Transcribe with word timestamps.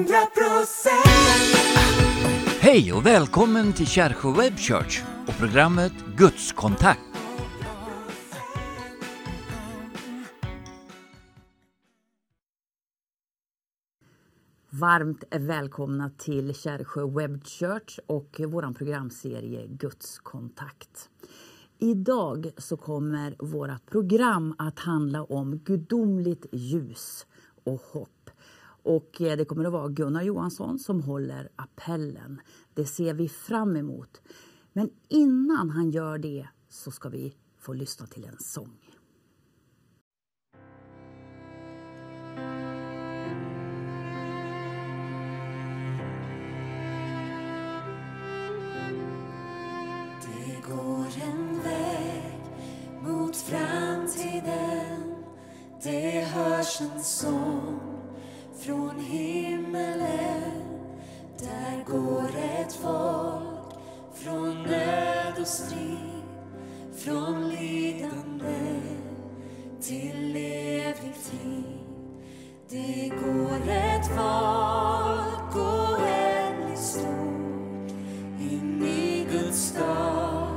100 0.00 0.14
Hej 2.60 2.92
och 2.92 3.06
välkommen 3.06 3.72
till 3.72 3.86
Kärsjö 3.86 4.32
Web 4.32 4.58
Church 4.58 5.02
och 5.26 5.38
programmet 5.38 5.92
Gudskontakt. 6.16 7.00
Varmt 14.70 15.24
välkomna 15.30 16.10
till 16.18 16.54
Kärsjö 16.54 17.06
Web 17.06 17.44
Church 17.44 17.98
och 18.06 18.40
vår 18.48 18.74
programserie 18.74 19.66
Gudskontakt. 19.66 21.10
Idag 21.78 22.50
så 22.56 22.76
kommer 22.76 23.34
vårt 23.38 23.86
program 23.90 24.54
att 24.58 24.78
handla 24.78 25.24
om 25.24 25.58
gudomligt 25.58 26.46
ljus 26.52 27.26
och 27.64 27.80
hopp. 27.92 28.19
Och 28.82 29.20
eh, 29.20 29.36
det 29.36 29.44
kommer 29.44 29.64
att 29.64 29.72
vara 29.72 29.88
Gunnar 29.88 30.22
Johansson 30.22 30.78
som 30.78 31.02
håller 31.02 31.48
appellen. 31.56 32.40
Det 32.74 32.84
ser 32.84 33.14
vi 33.14 33.28
fram 33.28 33.76
emot. 33.76 34.20
Men 34.72 34.90
innan 35.08 35.70
han 35.70 35.90
gör 35.90 36.18
det 36.18 36.48
så 36.68 36.90
ska 36.90 37.08
vi 37.08 37.34
få 37.58 37.72
lyssna 37.72 38.06
till 38.06 38.24
en 38.24 38.38
sång. 38.38 38.76
Det 50.22 50.68
går 50.68 51.06
en 51.22 51.62
väg 51.62 52.40
mot 53.02 53.36
framtiden 53.36 55.14
Det 55.82 56.24
hörs 56.24 56.80
en 56.80 57.02
sång 57.02 57.99
från 58.60 59.00
himmelen 59.00 60.62
Där 61.38 61.84
går 61.86 62.30
ett 62.36 62.72
folk 62.72 63.74
från 64.14 64.62
nöd 64.62 65.34
och 65.40 65.46
strid 65.46 66.22
Från 66.96 67.48
lidande 67.48 68.80
till 69.80 70.36
evig 70.36 71.14
frid 71.14 71.64
Det 72.68 73.08
går 73.08 73.70
ett 73.70 74.06
folk 74.06 75.56
oändligt 75.56 76.80
stort 76.80 77.90
in 78.40 78.82
i 78.86 79.26
Guds 79.32 79.58
stad 79.58 80.50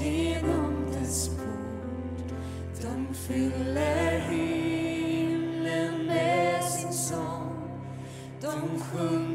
genom 0.00 0.86
dess 0.92 1.28
port. 1.28 2.32
De 2.82 3.14
fyller 3.14 4.09
De 8.50 8.56
sjunger 8.56 9.29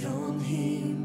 Från 0.00 0.40
himmelen 0.40 1.04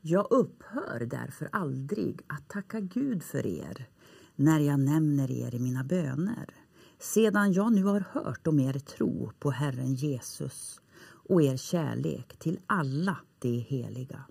Jag 0.00 0.26
upphör 0.30 1.06
därför 1.06 1.48
aldrig 1.52 2.20
att 2.26 2.48
tacka 2.48 2.80
Gud 2.80 3.22
för 3.22 3.46
er 3.46 3.88
när 4.36 4.60
jag 4.60 4.80
nämner 4.80 5.30
er 5.30 5.54
i 5.54 5.58
mina 5.58 5.84
böner 5.84 6.54
sedan 6.98 7.52
jag 7.52 7.72
nu 7.72 7.84
har 7.84 8.00
hört 8.00 8.46
om 8.46 8.60
er 8.60 8.78
tro 8.78 9.32
på 9.38 9.50
Herren 9.50 9.94
Jesus 9.94 10.80
och 11.28 11.42
er 11.42 11.56
kärlek 11.56 12.36
till 12.38 12.60
alla 12.66 13.16
de 13.38 13.58
heliga. 13.58 14.24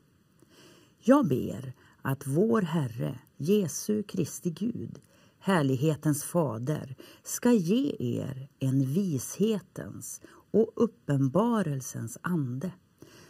Jag 1.03 1.27
ber 1.27 1.73
att 2.01 2.27
vår 2.27 2.61
Herre, 2.61 3.19
Jesu 3.37 4.03
Kristi 4.03 4.49
Gud, 4.49 4.99
härlighetens 5.39 6.23
fader, 6.23 6.95
ska 7.23 7.51
ge 7.51 7.95
er 7.99 8.49
en 8.59 8.85
vishetens 8.85 10.21
och 10.51 10.71
uppenbarelsens 10.75 12.17
ande 12.21 12.71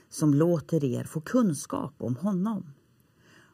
som 0.09 0.33
låter 0.33 0.83
er 0.83 1.03
få 1.03 1.21
kunskap 1.21 1.93
om 1.97 2.15
honom. 2.15 2.73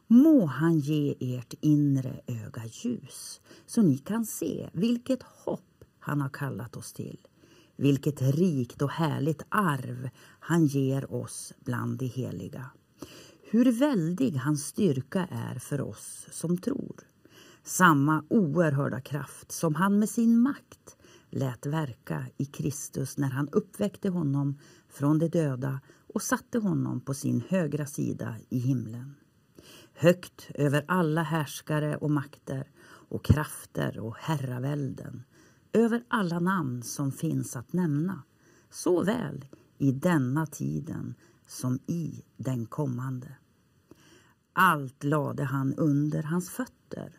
Må 0.06 0.46
han 0.46 0.78
ge 0.78 1.14
ert 1.20 1.54
inre 1.60 2.20
öga 2.26 2.62
ljus 2.66 3.40
så 3.66 3.82
ni 3.82 3.98
kan 3.98 4.26
se 4.26 4.70
vilket 4.72 5.22
hopp 5.22 5.84
han 5.98 6.20
har 6.20 6.28
kallat 6.28 6.76
oss 6.76 6.92
till 6.92 7.18
vilket 7.78 8.22
rikt 8.22 8.82
och 8.82 8.90
härligt 8.90 9.42
arv 9.48 10.08
han 10.40 10.66
ger 10.66 11.12
oss 11.12 11.52
bland 11.64 11.98
de 11.98 12.06
heliga. 12.06 12.70
Hur 13.50 13.72
väldig 13.72 14.32
hans 14.36 14.66
styrka 14.66 15.28
är 15.30 15.58
för 15.58 15.80
oss 15.80 16.26
som 16.30 16.58
tror. 16.58 16.96
Samma 17.62 18.24
oerhörda 18.28 19.00
kraft 19.00 19.52
som 19.52 19.74
han 19.74 19.98
med 19.98 20.08
sin 20.08 20.40
makt 20.40 20.96
lät 21.30 21.66
verka 21.66 22.26
i 22.36 22.44
Kristus 22.44 23.18
när 23.18 23.28
han 23.28 23.48
uppväckte 23.48 24.08
honom 24.08 24.58
från 24.88 25.18
de 25.18 25.28
döda 25.28 25.80
och 26.14 26.22
satte 26.22 26.58
honom 26.58 27.00
på 27.00 27.14
sin 27.14 27.42
högra 27.48 27.86
sida 27.86 28.36
i 28.48 28.58
himlen. 28.58 29.14
Högt 29.92 30.50
över 30.54 30.84
alla 30.88 31.22
härskare 31.22 31.96
och 31.96 32.10
makter 32.10 32.70
och 32.86 33.24
krafter 33.24 33.98
och 33.98 34.16
herravälden 34.18 35.22
över 35.72 36.04
alla 36.08 36.40
namn 36.40 36.82
som 36.82 37.12
finns 37.12 37.56
att 37.56 37.72
nämna 37.72 38.22
såväl 38.70 39.44
i 39.78 39.92
denna 39.92 40.46
tiden 40.46 41.14
som 41.48 41.78
i 41.86 42.24
den 42.36 42.66
kommande. 42.66 43.36
Allt 44.52 45.04
lade 45.04 45.44
han 45.44 45.74
under 45.74 46.22
hans 46.22 46.50
fötter 46.50 47.12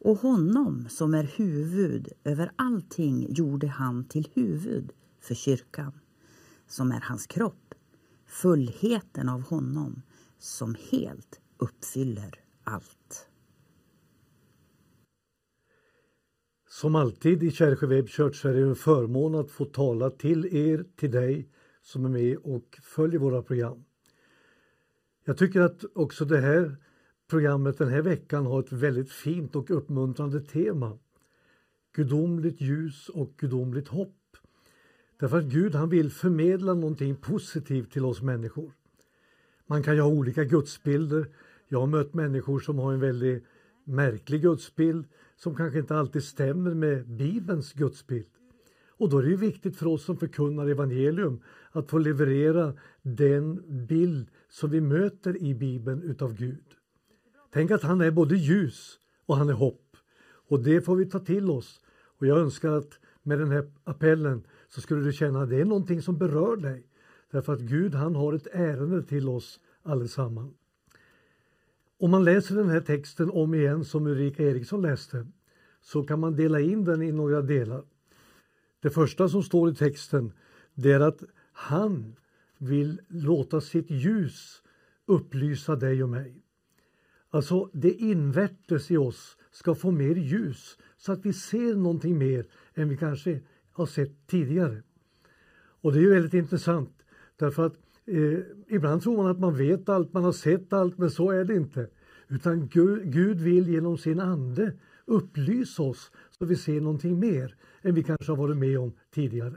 och 0.00 0.18
honom 0.18 0.86
som 0.88 1.14
är 1.14 1.24
huvud 1.24 2.08
över 2.24 2.52
allting 2.56 3.34
gjorde 3.34 3.66
han 3.66 4.04
till 4.04 4.28
huvud 4.34 4.92
för 5.20 5.34
kyrkan 5.34 5.92
som 6.66 6.92
är 6.92 7.00
hans 7.00 7.26
kropp, 7.26 7.74
fullheten 8.26 9.28
av 9.28 9.40
honom 9.40 10.02
som 10.38 10.76
helt 10.90 11.40
uppfyller 11.56 12.40
allt. 12.64 13.26
Som 16.68 16.94
alltid 16.94 17.42
i 17.42 17.50
Kärsjö 17.50 17.86
Web 17.86 18.08
Church 18.08 18.46
är 18.46 18.54
det 18.54 18.62
en 18.62 18.76
förmån 18.76 19.34
att 19.34 19.50
få 19.50 19.64
tala 19.64 20.10
till 20.10 20.56
er, 20.56 20.84
till 20.96 21.10
dig 21.10 21.48
som 21.82 22.04
är 22.04 22.08
med 22.08 22.36
och 22.36 22.78
följer 22.82 23.20
våra 23.20 23.42
program. 23.42 23.84
Jag 25.24 25.38
tycker 25.38 25.60
att 25.60 25.84
också 25.94 26.24
det 26.24 26.40
här 26.40 26.76
programmet 27.30 27.78
den 27.78 27.88
här 27.88 28.02
veckan 28.02 28.46
har 28.46 28.60
ett 28.60 28.72
väldigt 28.72 29.12
fint 29.12 29.56
och 29.56 29.70
uppmuntrande 29.70 30.40
tema. 30.40 30.98
Gudomligt 31.92 32.60
ljus 32.60 33.08
och 33.08 33.34
gudomligt 33.36 33.88
hopp. 33.88 34.36
Därför 35.16 35.38
att 35.38 35.44
Gud 35.44 35.74
han 35.74 35.88
vill 35.88 36.10
förmedla 36.10 36.74
någonting 36.74 37.16
positivt 37.16 37.92
till 37.92 38.04
oss 38.04 38.22
människor. 38.22 38.72
Man 39.66 39.82
kan 39.82 39.94
ju 39.94 40.00
ha 40.00 40.08
olika 40.08 40.44
gudsbilder. 40.44 41.26
Jag 41.68 41.80
har 41.80 41.86
mött 41.86 42.14
människor 42.14 42.60
som 42.60 42.78
har 42.78 42.92
en 42.92 43.00
väldigt 43.00 43.44
märklig 43.84 44.42
gudsbild 44.42 45.04
som 45.36 45.56
kanske 45.56 45.78
inte 45.78 45.96
alltid 45.96 46.24
stämmer 46.24 46.74
med 46.74 47.08
Bibelns 47.08 47.72
gudsbild. 47.72 48.26
Och 48.88 49.08
då 49.10 49.18
är 49.18 49.22
det 49.22 49.36
viktigt 49.36 49.76
för 49.76 49.86
oss 49.86 50.04
som 50.04 50.16
förkunnar 50.16 50.68
evangelium 50.68 51.40
att 51.72 51.90
få 51.90 51.98
leverera 51.98 52.74
den 53.02 53.62
bild 53.86 54.28
som 54.48 54.70
vi 54.70 54.80
möter 54.80 55.42
i 55.42 55.54
Bibeln 55.54 56.02
utav 56.02 56.34
Gud. 56.34 56.64
Tänk 57.50 57.70
att 57.70 57.82
han 57.82 58.00
är 58.00 58.10
både 58.10 58.36
ljus 58.36 58.98
och 59.26 59.36
han 59.36 59.48
är 59.48 59.52
hopp. 59.52 59.96
Och 60.22 60.60
det 60.60 60.80
får 60.80 60.96
vi 60.96 61.06
ta 61.06 61.18
till 61.18 61.50
oss. 61.50 61.80
Och 62.18 62.26
jag 62.26 62.38
önskar 62.38 62.72
att 62.72 62.98
med 63.22 63.38
den 63.38 63.50
här 63.50 63.70
appellen 63.84 64.42
så 64.68 64.80
skulle 64.80 65.04
du 65.04 65.12
känna 65.12 65.42
att 65.42 65.50
det 65.50 65.60
är 65.60 65.64
någonting 65.64 66.02
som 66.02 66.18
berör 66.18 66.56
dig. 66.56 66.86
Därför 67.30 67.52
att 67.52 67.60
Gud 67.60 67.94
han 67.94 68.14
har 68.14 68.32
ett 68.32 68.46
ärende 68.52 69.02
till 69.02 69.28
oss 69.28 69.60
allesammans. 69.82 70.54
Om 71.98 72.10
man 72.10 72.24
läser 72.24 72.54
den 72.54 72.68
här 72.68 72.80
texten 72.80 73.30
om 73.30 73.54
igen 73.54 73.84
som 73.84 74.06
Ulrika 74.06 74.42
Eriksson 74.42 74.82
läste 74.82 75.26
så 75.82 76.02
kan 76.02 76.20
man 76.20 76.36
dela 76.36 76.60
in 76.60 76.84
den 76.84 77.02
i 77.02 77.12
några 77.12 77.42
delar. 77.42 77.84
Det 78.80 78.90
första 78.90 79.28
som 79.28 79.42
står 79.42 79.70
i 79.70 79.74
texten 79.74 80.32
det 80.74 80.92
är 80.92 81.00
att 81.00 81.22
han 81.60 82.16
vill 82.58 83.00
låta 83.08 83.60
sitt 83.60 83.90
ljus 83.90 84.62
upplysa 85.06 85.76
dig 85.76 86.02
och 86.02 86.08
mig. 86.08 86.42
Alltså 87.30 87.70
det 87.72 87.92
invärtes 87.92 88.90
i 88.90 88.96
oss 88.96 89.36
ska 89.50 89.74
få 89.74 89.90
mer 89.90 90.14
ljus 90.14 90.78
så 90.96 91.12
att 91.12 91.26
vi 91.26 91.32
ser 91.32 91.74
någonting 91.74 92.18
mer 92.18 92.46
än 92.74 92.88
vi 92.88 92.96
kanske 92.96 93.40
har 93.72 93.86
sett 93.86 94.26
tidigare. 94.26 94.82
Och 95.80 95.92
det 95.92 95.98
är 95.98 96.02
ju 96.02 96.10
väldigt 96.10 96.34
intressant 96.34 97.02
därför 97.36 97.66
att 97.66 97.76
eh, 98.06 98.38
ibland 98.68 99.02
tror 99.02 99.16
man 99.16 99.26
att 99.26 99.40
man 99.40 99.56
vet 99.56 99.88
allt, 99.88 100.12
man 100.12 100.24
har 100.24 100.32
sett 100.32 100.72
allt, 100.72 100.98
men 100.98 101.10
så 101.10 101.30
är 101.30 101.44
det 101.44 101.56
inte. 101.56 101.88
Utan 102.28 102.68
Gud, 102.68 103.12
Gud 103.12 103.40
vill 103.40 103.68
genom 103.68 103.98
sin 103.98 104.20
ande 104.20 104.72
upplysa 105.04 105.82
oss 105.82 106.12
så 106.30 106.44
vi 106.44 106.56
ser 106.56 106.80
någonting 106.80 107.20
mer 107.20 107.56
än 107.82 107.94
vi 107.94 108.02
kanske 108.02 108.32
har 108.32 108.36
varit 108.36 108.56
med 108.56 108.78
om 108.78 108.92
tidigare. 109.10 109.56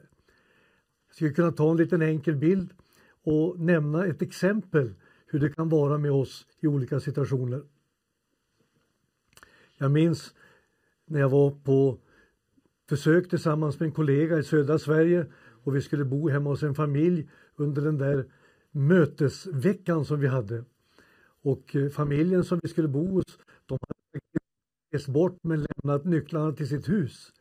Jag 1.13 1.15
skulle 1.15 1.33
kunna 1.33 1.51
ta 1.51 1.71
en 1.71 1.77
liten 1.77 2.01
enkel 2.01 2.36
bild 2.36 2.74
och 3.24 3.60
nämna 3.60 4.06
ett 4.06 4.21
exempel 4.21 4.94
hur 5.27 5.39
det 5.39 5.50
kan 5.50 5.69
vara 5.69 5.98
med 5.98 6.12
oss 6.12 6.48
i 6.60 6.68
olika 6.68 7.00
situationer. 7.00 7.63
Jag 9.77 9.92
minns 9.92 10.33
när 11.06 11.19
jag 11.19 11.30
var 11.30 11.51
på 11.51 12.00
försök 12.89 13.30
tillsammans 13.30 13.80
med 13.80 13.88
en 13.88 13.94
kollega 13.94 14.39
i 14.39 14.44
södra 14.44 14.80
Sverige 14.80 15.25
och 15.63 15.75
vi 15.75 15.81
skulle 15.81 16.06
bo 16.06 16.30
hemma 16.30 16.50
hos 16.50 16.63
en 16.63 16.75
familj 16.75 17.30
under 17.56 17.81
den 17.81 17.98
där 17.98 18.25
mötesveckan 18.71 20.06
som 20.06 20.19
vi 20.19 20.27
hade. 20.27 20.63
Och 21.42 21.75
eh, 21.75 21.89
familjen 21.89 22.44
som 22.44 22.60
vi 22.63 22.69
skulle 22.69 22.88
bo 22.88 23.07
hos, 23.07 23.25
de 23.65 23.77
hade 23.81 24.19
rest 24.92 25.07
bort 25.07 25.38
men 25.44 25.65
lämnat 25.65 26.06
nycklarna 26.06 26.51
till 26.51 26.68
sitt 26.68 26.89
hus. 26.89 27.33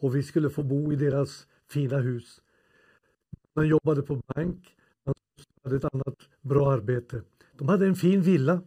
Och 0.00 0.16
vi 0.16 0.22
skulle 0.22 0.50
få 0.50 0.62
bo 0.62 0.92
i 0.92 0.96
deras 0.96 1.46
fina 1.68 1.98
hus. 1.98 2.40
Man 3.54 3.68
jobbade 3.68 4.02
på 4.02 4.20
bank, 4.34 4.76
man 5.04 5.14
hade 5.64 5.76
ett 5.76 5.94
annat 5.94 6.16
bra 6.40 6.72
arbete. 6.72 7.22
De 7.58 7.68
hade 7.68 7.86
en 7.86 7.94
fin 7.94 8.22
villa. 8.22 8.62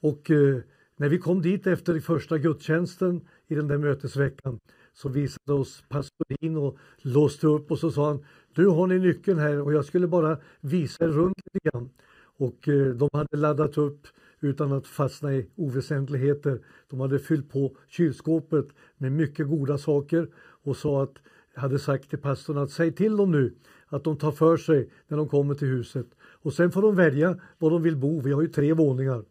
Och 0.00 0.30
eh, 0.30 0.58
när 0.96 1.08
vi 1.08 1.18
kom 1.18 1.42
dit 1.42 1.66
efter 1.66 2.00
första 2.00 2.38
gudstjänsten 2.38 3.28
i 3.46 3.54
den 3.54 3.68
där 3.68 3.78
mötesveckan 3.78 4.58
så 4.92 5.08
visade 5.08 5.52
oss 5.52 5.84
pastorin 5.88 6.56
och 6.56 6.78
låste 6.98 7.46
upp 7.46 7.70
och 7.70 7.78
så 7.78 7.90
sa 7.90 8.08
han 8.08 8.24
Du 8.54 8.66
har 8.66 8.86
ni 8.86 8.98
nyckeln 8.98 9.38
här 9.38 9.60
och 9.60 9.72
jag 9.72 9.84
skulle 9.84 10.06
bara 10.06 10.38
visa 10.60 11.04
er 11.04 11.08
runt 11.08 11.36
lite 11.44 11.70
grann. 11.70 11.90
Och 12.36 12.68
eh, 12.68 12.94
de 12.94 13.08
hade 13.12 13.36
laddat 13.36 13.78
upp 13.78 14.06
utan 14.40 14.72
att 14.72 14.86
fastna 14.86 15.34
i 15.34 15.50
oväsentligheter. 15.56 16.60
De 16.90 17.00
hade 17.00 17.18
fyllt 17.18 17.52
på 17.52 17.76
kylskåpet 17.88 18.68
med 18.96 19.12
mycket 19.12 19.48
goda 19.48 19.78
saker 19.78 20.28
och 20.36 20.76
sa 20.76 21.02
att, 21.02 21.14
hade 21.54 21.78
sagt 21.78 22.10
till 22.10 22.18
pastorn 22.18 22.58
att 22.58 22.70
säg 22.70 22.92
till 22.92 23.16
dem 23.16 23.30
nu 23.30 23.54
att 23.94 24.04
de 24.04 24.16
tar 24.16 24.32
för 24.32 24.56
sig 24.56 24.90
när 25.08 25.16
de 25.16 25.28
kommer 25.28 25.54
till 25.54 25.68
huset. 25.68 26.06
Och 26.20 26.52
sen 26.52 26.72
får 26.72 26.82
de 26.82 26.94
välja 26.94 27.38
var 27.58 27.70
de 27.70 27.82
vill 27.82 27.96
bo. 27.96 28.20
Vi 28.20 28.32
har 28.32 28.42
ju 28.42 28.48
tre 28.48 28.72
våningar. 28.72 29.24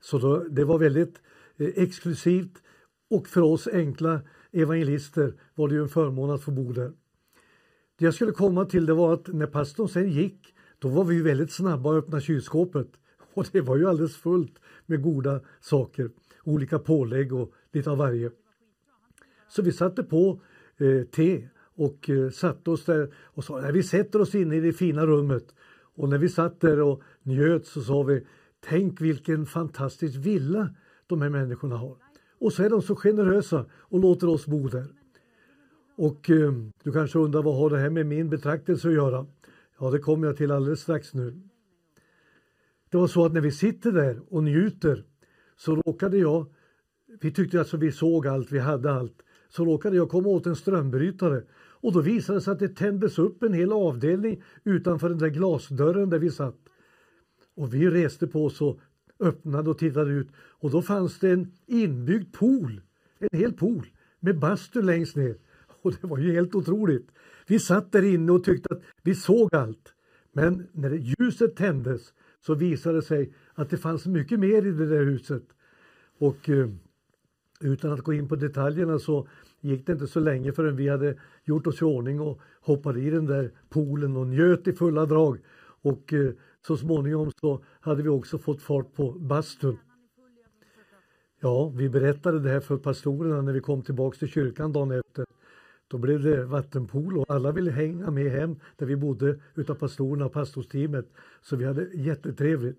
Så 0.00 0.18
då, 0.18 0.44
det 0.50 0.64
var 0.64 0.78
väldigt 0.78 1.20
eh, 1.58 1.68
exklusivt 1.74 2.62
och 3.10 3.28
för 3.28 3.40
oss 3.40 3.68
enkla 3.68 4.20
evangelister 4.52 5.34
var 5.54 5.68
det 5.68 5.74
ju 5.74 5.82
en 5.82 5.88
förmån 5.88 6.30
att 6.30 6.42
få 6.42 6.50
bo 6.50 6.72
där. 6.72 6.92
Det 7.98 8.04
jag 8.04 8.14
skulle 8.14 8.32
komma 8.32 8.64
till 8.64 8.86
det 8.86 8.94
var 8.94 9.12
att 9.12 9.26
när 9.26 9.46
pastorn 9.46 9.88
sen 9.88 10.10
gick 10.10 10.54
då 10.78 10.88
var 10.88 11.04
vi 11.04 11.22
väldigt 11.22 11.52
snabba 11.52 11.90
att 11.90 12.04
öppna 12.04 12.20
kylskåpet 12.20 12.88
och 13.34 13.46
det 13.52 13.60
var 13.60 13.76
ju 13.76 13.88
alldeles 13.88 14.16
fullt 14.16 14.58
med 14.86 15.02
goda 15.02 15.40
saker, 15.60 16.10
olika 16.44 16.78
pålägg 16.78 17.32
och 17.32 17.52
lite 17.72 17.90
av 17.90 17.98
varje. 17.98 18.30
Så 19.48 19.62
vi 19.62 19.72
satte 19.72 20.02
på 20.02 20.40
eh, 20.78 21.06
te 21.06 21.48
och 21.74 22.10
eh, 22.10 22.30
satte 22.30 22.70
oss 22.70 22.84
där 22.84 23.14
och 23.24 23.44
sa 23.44 23.60
att 23.60 23.74
vi 23.74 23.82
sätter 23.82 24.20
oss 24.20 24.34
inne 24.34 24.56
i 24.56 24.60
det 24.60 24.72
fina 24.72 25.06
rummet. 25.06 25.54
Och 25.94 26.08
när 26.08 26.18
vi 26.18 26.28
satt 26.28 26.60
där 26.60 26.80
och 26.80 27.02
njöt 27.22 27.66
så 27.66 27.80
sa 27.80 28.02
vi 28.02 28.26
Tänk 28.60 29.00
vilken 29.00 29.46
fantastisk 29.46 30.16
villa 30.16 30.74
de 31.06 31.22
här 31.22 31.28
människorna 31.28 31.76
har. 31.76 31.96
Och 32.38 32.52
så 32.52 32.62
är 32.62 32.70
de 32.70 32.82
så 32.82 32.96
generösa 32.96 33.66
och 33.72 34.00
låter 34.00 34.28
oss 34.28 34.46
bo 34.46 34.68
där. 34.68 34.86
Och 35.96 36.30
eh, 36.30 36.52
du 36.82 36.92
kanske 36.92 37.18
undrar 37.18 37.42
vad 37.42 37.56
har 37.56 37.70
det 37.70 37.78
här 37.78 37.90
med 37.90 38.06
min 38.06 38.30
betraktelse 38.30 38.88
att 38.88 38.94
göra? 38.94 39.26
Ja, 39.78 39.90
det 39.90 39.98
kommer 39.98 40.26
jag 40.26 40.36
till 40.36 40.50
alldeles 40.50 40.80
strax 40.80 41.14
nu. 41.14 41.40
Det 42.90 42.96
var 42.96 43.06
så 43.06 43.24
att 43.24 43.32
när 43.32 43.40
vi 43.40 43.50
sitter 43.50 43.92
där 43.92 44.20
och 44.28 44.44
njuter 44.44 45.04
så 45.56 45.76
råkade 45.76 46.18
jag 46.18 46.46
vi 47.20 47.30
tyckte 47.30 47.58
alltså 47.58 47.76
vi 47.76 47.92
såg 47.92 48.26
allt, 48.26 48.52
vi 48.52 48.58
hade 48.58 48.92
allt. 48.92 49.22
Så 49.48 49.64
råkade 49.64 49.96
jag 49.96 50.08
komma 50.08 50.28
åt 50.28 50.46
en 50.46 50.56
strömbrytare 50.56 51.42
och 51.80 51.92
då 51.92 52.00
visade 52.00 52.38
det 52.38 52.42
sig 52.42 52.52
att 52.52 52.58
det 52.58 52.76
tändes 52.76 53.18
upp 53.18 53.42
en 53.42 53.52
hel 53.52 53.72
avdelning 53.72 54.42
utanför 54.64 55.08
den 55.08 55.18
där 55.18 55.28
glasdörren 55.28 56.10
där 56.10 56.18
vi 56.18 56.30
satt. 56.30 56.58
Och 57.54 57.74
vi 57.74 57.90
reste 57.90 58.26
på 58.26 58.44
oss 58.44 58.60
och 58.60 58.80
öppnade 59.20 59.70
och 59.70 59.78
tittade 59.78 60.10
ut 60.10 60.28
och 60.36 60.70
då 60.70 60.82
fanns 60.82 61.18
det 61.18 61.30
en 61.30 61.52
inbyggd 61.66 62.32
pool, 62.32 62.80
en 63.18 63.38
hel 63.38 63.52
pool 63.52 63.86
med 64.20 64.38
bastu 64.38 64.82
längst 64.82 65.16
ner. 65.16 65.36
Och 65.82 65.94
det 66.00 66.06
var 66.06 66.18
ju 66.18 66.32
helt 66.32 66.54
otroligt. 66.54 67.08
Vi 67.46 67.58
satt 67.58 67.92
där 67.92 68.02
inne 68.02 68.32
och 68.32 68.44
tyckte 68.44 68.74
att 68.74 68.82
vi 69.02 69.14
såg 69.14 69.54
allt. 69.54 69.94
Men 70.32 70.68
när 70.72 70.90
ljuset 70.90 71.56
tändes 71.56 72.12
så 72.46 72.54
visade 72.54 72.96
det 72.96 73.02
sig 73.02 73.32
att 73.54 73.70
det 73.70 73.76
fanns 73.76 74.06
mycket 74.06 74.40
mer 74.40 74.66
i 74.66 74.70
det 74.70 74.86
där 74.86 75.04
huset. 75.04 75.44
Och 76.18 76.48
eh, 76.48 76.68
utan 77.60 77.92
att 77.92 78.00
gå 78.00 78.12
in 78.12 78.28
på 78.28 78.36
detaljerna 78.36 78.98
så 78.98 79.28
gick 79.60 79.86
det 79.86 79.92
inte 79.92 80.06
så 80.06 80.20
länge 80.20 80.52
förrän 80.52 80.76
vi 80.76 80.88
hade 80.88 81.18
gjort 81.44 81.66
oss 81.66 81.82
i 81.82 81.84
ordning 81.84 82.20
och 82.20 82.40
hoppade 82.60 83.00
i 83.00 83.10
den 83.10 83.26
där 83.26 83.52
poolen 83.68 84.16
och 84.16 84.26
njöt 84.26 84.68
i 84.68 84.72
fulla 84.72 85.06
drag. 85.06 85.38
Och 85.82 86.12
eh, 86.12 86.30
så 86.66 86.76
småningom 86.76 87.32
så 87.40 87.64
hade 87.80 88.02
vi 88.02 88.08
också 88.08 88.38
fått 88.38 88.62
fart 88.62 88.94
på 88.94 89.12
bastun. 89.12 89.78
Ja, 91.40 91.68
vi 91.68 91.88
berättade 91.88 92.40
det 92.40 92.50
här 92.50 92.60
för 92.60 92.76
pastorerna 92.76 93.42
när 93.42 93.52
vi 93.52 93.60
kom 93.60 93.82
tillbaks 93.82 94.18
till 94.18 94.28
kyrkan 94.28 94.72
dagen 94.72 94.90
efter. 94.90 95.26
Då 95.88 95.98
blev 95.98 96.22
det 96.22 96.44
vattenpool 96.44 97.18
och 97.18 97.30
alla 97.30 97.52
ville 97.52 97.70
hänga 97.70 98.10
med 98.10 98.32
hem 98.32 98.56
där 98.76 98.86
vi 98.86 98.96
bodde 98.96 99.40
utav 99.54 99.74
pastorerna 99.74 100.26
och 100.26 100.32
pastorsteamet. 100.32 101.12
Så 101.42 101.56
vi 101.56 101.64
hade 101.64 101.88
jättetrevligt. 101.94 102.78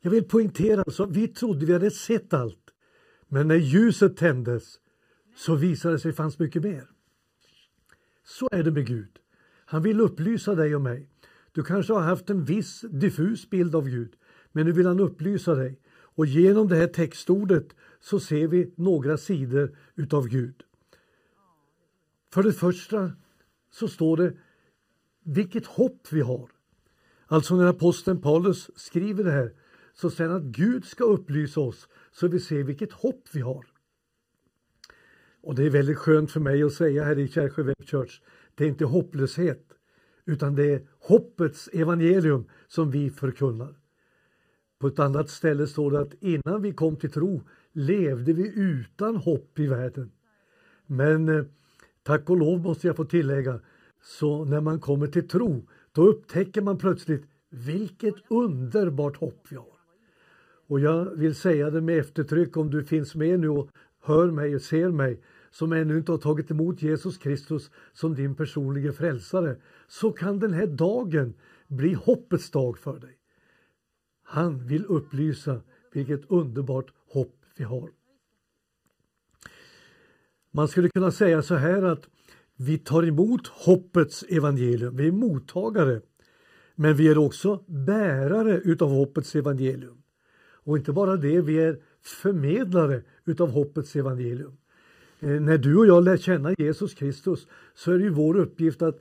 Jag 0.00 0.10
vill 0.10 0.24
poängtera 0.24 0.82
alltså, 0.82 1.06
vi 1.06 1.28
trodde 1.28 1.66
vi 1.66 1.72
hade 1.72 1.90
sett 1.90 2.34
allt. 2.34 2.70
Men 3.28 3.48
när 3.48 3.54
ljuset 3.54 4.16
tändes 4.16 4.78
så 5.36 5.54
visade 5.54 5.94
det 5.94 5.98
sig 5.98 6.12
fanns 6.12 6.38
mycket 6.38 6.62
mer. 6.62 6.88
Så 8.24 8.48
är 8.52 8.62
det 8.62 8.70
med 8.70 8.86
Gud. 8.86 9.18
Han 9.64 9.82
vill 9.82 10.00
upplysa 10.00 10.54
dig 10.54 10.74
och 10.74 10.82
mig. 10.82 11.08
Du 11.52 11.62
kanske 11.62 11.92
har 11.92 12.00
haft 12.00 12.30
en 12.30 12.44
viss 12.44 12.80
diffus 12.80 13.50
bild 13.50 13.74
av 13.74 13.88
Gud, 13.88 14.16
men 14.52 14.66
nu 14.66 14.72
vill 14.72 14.86
han 14.86 15.00
upplysa 15.00 15.54
dig. 15.54 15.80
Och 15.90 16.26
genom 16.26 16.68
det 16.68 16.76
här 16.76 16.86
textordet 16.86 17.68
så 18.00 18.20
ser 18.20 18.48
vi 18.48 18.74
några 18.76 19.16
sidor 19.16 19.76
utav 19.94 20.28
Gud. 20.28 20.62
För 22.32 22.42
det 22.42 22.52
första 22.52 23.12
så 23.70 23.88
står 23.88 24.16
det 24.16 24.36
vilket 25.24 25.66
hopp 25.66 26.08
vi 26.10 26.20
har. 26.20 26.50
Alltså 27.26 27.56
när 27.56 27.66
aposteln 27.66 28.20
Paulus 28.20 28.70
skriver 28.76 29.24
det 29.24 29.30
här 29.30 29.52
så 29.94 30.10
säger 30.10 30.30
han 30.30 30.40
att 30.40 30.56
Gud 30.56 30.84
ska 30.84 31.04
upplysa 31.04 31.60
oss 31.60 31.88
så 32.12 32.28
vi 32.28 32.40
ser 32.40 32.62
vilket 32.62 32.92
hopp 32.92 33.28
vi 33.32 33.40
har. 33.40 33.71
Och 35.42 35.54
det 35.54 35.66
är 35.66 35.70
väldigt 35.70 35.98
skönt 35.98 36.30
för 36.30 36.40
mig 36.40 36.62
att 36.62 36.72
säga 36.72 37.04
här 37.04 37.18
i 37.18 37.28
Kärsjö 37.28 37.62
Web 37.62 37.84
Church, 37.84 38.20
det 38.54 38.64
är 38.64 38.68
inte 38.68 38.84
hopplöshet 38.84 39.72
utan 40.24 40.54
det 40.54 40.72
är 40.72 40.82
hoppets 40.98 41.68
evangelium 41.72 42.44
som 42.68 42.90
vi 42.90 43.10
förkunnar. 43.10 43.74
På 44.78 44.86
ett 44.86 44.98
annat 44.98 45.30
ställe 45.30 45.66
står 45.66 45.90
det 45.90 46.00
att 46.00 46.14
innan 46.20 46.62
vi 46.62 46.72
kom 46.72 46.96
till 46.96 47.10
tro 47.10 47.42
levde 47.72 48.32
vi 48.32 48.52
utan 48.56 49.16
hopp 49.16 49.58
i 49.58 49.66
världen. 49.66 50.10
Men 50.86 51.28
eh, 51.28 51.44
tack 52.02 52.30
och 52.30 52.36
lov 52.36 52.60
måste 52.60 52.86
jag 52.86 52.96
få 52.96 53.04
tillägga, 53.04 53.60
så 54.02 54.44
när 54.44 54.60
man 54.60 54.80
kommer 54.80 55.06
till 55.06 55.28
tro 55.28 55.68
då 55.92 56.06
upptäcker 56.06 56.62
man 56.62 56.78
plötsligt 56.78 57.24
vilket 57.50 58.14
underbart 58.28 59.16
hopp 59.16 59.46
vi 59.48 59.56
har. 59.56 59.66
Och 60.66 60.80
jag 60.80 61.04
vill 61.04 61.34
säga 61.34 61.70
det 61.70 61.80
med 61.80 61.98
eftertryck 61.98 62.56
om 62.56 62.70
du 62.70 62.84
finns 62.84 63.14
med 63.14 63.40
nu 63.40 63.48
och 63.48 63.68
hör 64.02 64.30
mig 64.30 64.54
och 64.54 64.62
ser 64.62 64.88
mig 64.88 65.20
som 65.52 65.72
ännu 65.72 65.96
inte 65.96 66.12
har 66.12 66.18
tagit 66.18 66.50
emot 66.50 66.82
Jesus 66.82 67.18
Kristus 67.18 67.70
som 67.92 68.14
din 68.14 68.34
personliga 68.34 68.92
frälsare 68.92 69.56
så 69.88 70.12
kan 70.12 70.38
den 70.38 70.52
här 70.52 70.66
dagen 70.66 71.34
bli 71.68 71.94
hoppets 71.94 72.50
dag 72.50 72.78
för 72.78 72.98
dig. 72.98 73.18
Han 74.22 74.66
vill 74.66 74.84
upplysa 74.84 75.60
vilket 75.92 76.30
underbart 76.30 76.92
hopp 77.08 77.36
vi 77.56 77.64
har. 77.64 77.90
Man 80.50 80.68
skulle 80.68 80.88
kunna 80.88 81.10
säga 81.10 81.42
så 81.42 81.54
här 81.54 81.82
att 81.82 82.08
vi 82.56 82.78
tar 82.78 83.02
emot 83.02 83.46
hoppets 83.46 84.22
evangelium. 84.22 84.96
Vi 84.96 85.08
är 85.08 85.12
mottagare. 85.12 86.00
Men 86.74 86.96
vi 86.96 87.08
är 87.08 87.18
också 87.18 87.64
bärare 87.66 88.58
utav 88.58 88.90
hoppets 88.90 89.34
evangelium. 89.34 90.02
Och 90.64 90.76
inte 90.76 90.92
bara 90.92 91.16
det, 91.16 91.40
vi 91.40 91.60
är 91.60 91.82
förmedlare 92.02 93.02
utav 93.24 93.50
hoppets 93.50 93.96
evangelium. 93.96 94.56
Eh, 95.22 95.40
när 95.40 95.58
du 95.58 95.76
och 95.76 95.86
jag 95.86 96.04
lär 96.04 96.16
känna 96.16 96.54
Jesus 96.58 96.94
Kristus 96.94 97.46
så 97.74 97.92
är 97.92 97.98
det 97.98 98.04
ju 98.04 98.10
vår 98.10 98.36
uppgift 98.36 98.82
att 98.82 99.00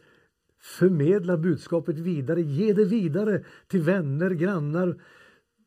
förmedla 0.59 1.37
budskapet 1.37 1.99
vidare, 1.99 2.41
ge 2.41 2.73
det 2.73 2.85
vidare 2.85 3.43
till 3.67 3.81
vänner, 3.81 4.29
grannar 4.29 5.01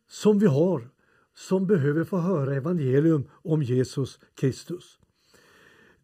som 0.09 0.39
vi 0.39 0.47
har 0.47 0.91
som 1.35 1.67
behöver 1.67 2.05
få 2.05 2.19
höra 2.19 2.55
evangelium 2.55 3.29
om 3.33 3.63
Jesus 3.63 4.19
Kristus. 4.35 4.99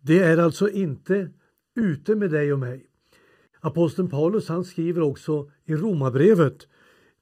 Det 0.00 0.19
är 0.19 0.38
alltså 0.38 0.71
inte 0.71 1.30
ute 1.76 2.14
med 2.14 2.30
dig 2.30 2.52
och 2.52 2.59
mig. 2.59 2.87
Aposteln 3.61 4.11
Paulus 4.11 4.49
han 4.49 4.64
skriver 4.64 5.00
också 5.00 5.50
i 5.64 5.75
Romarbrevet, 5.75 6.69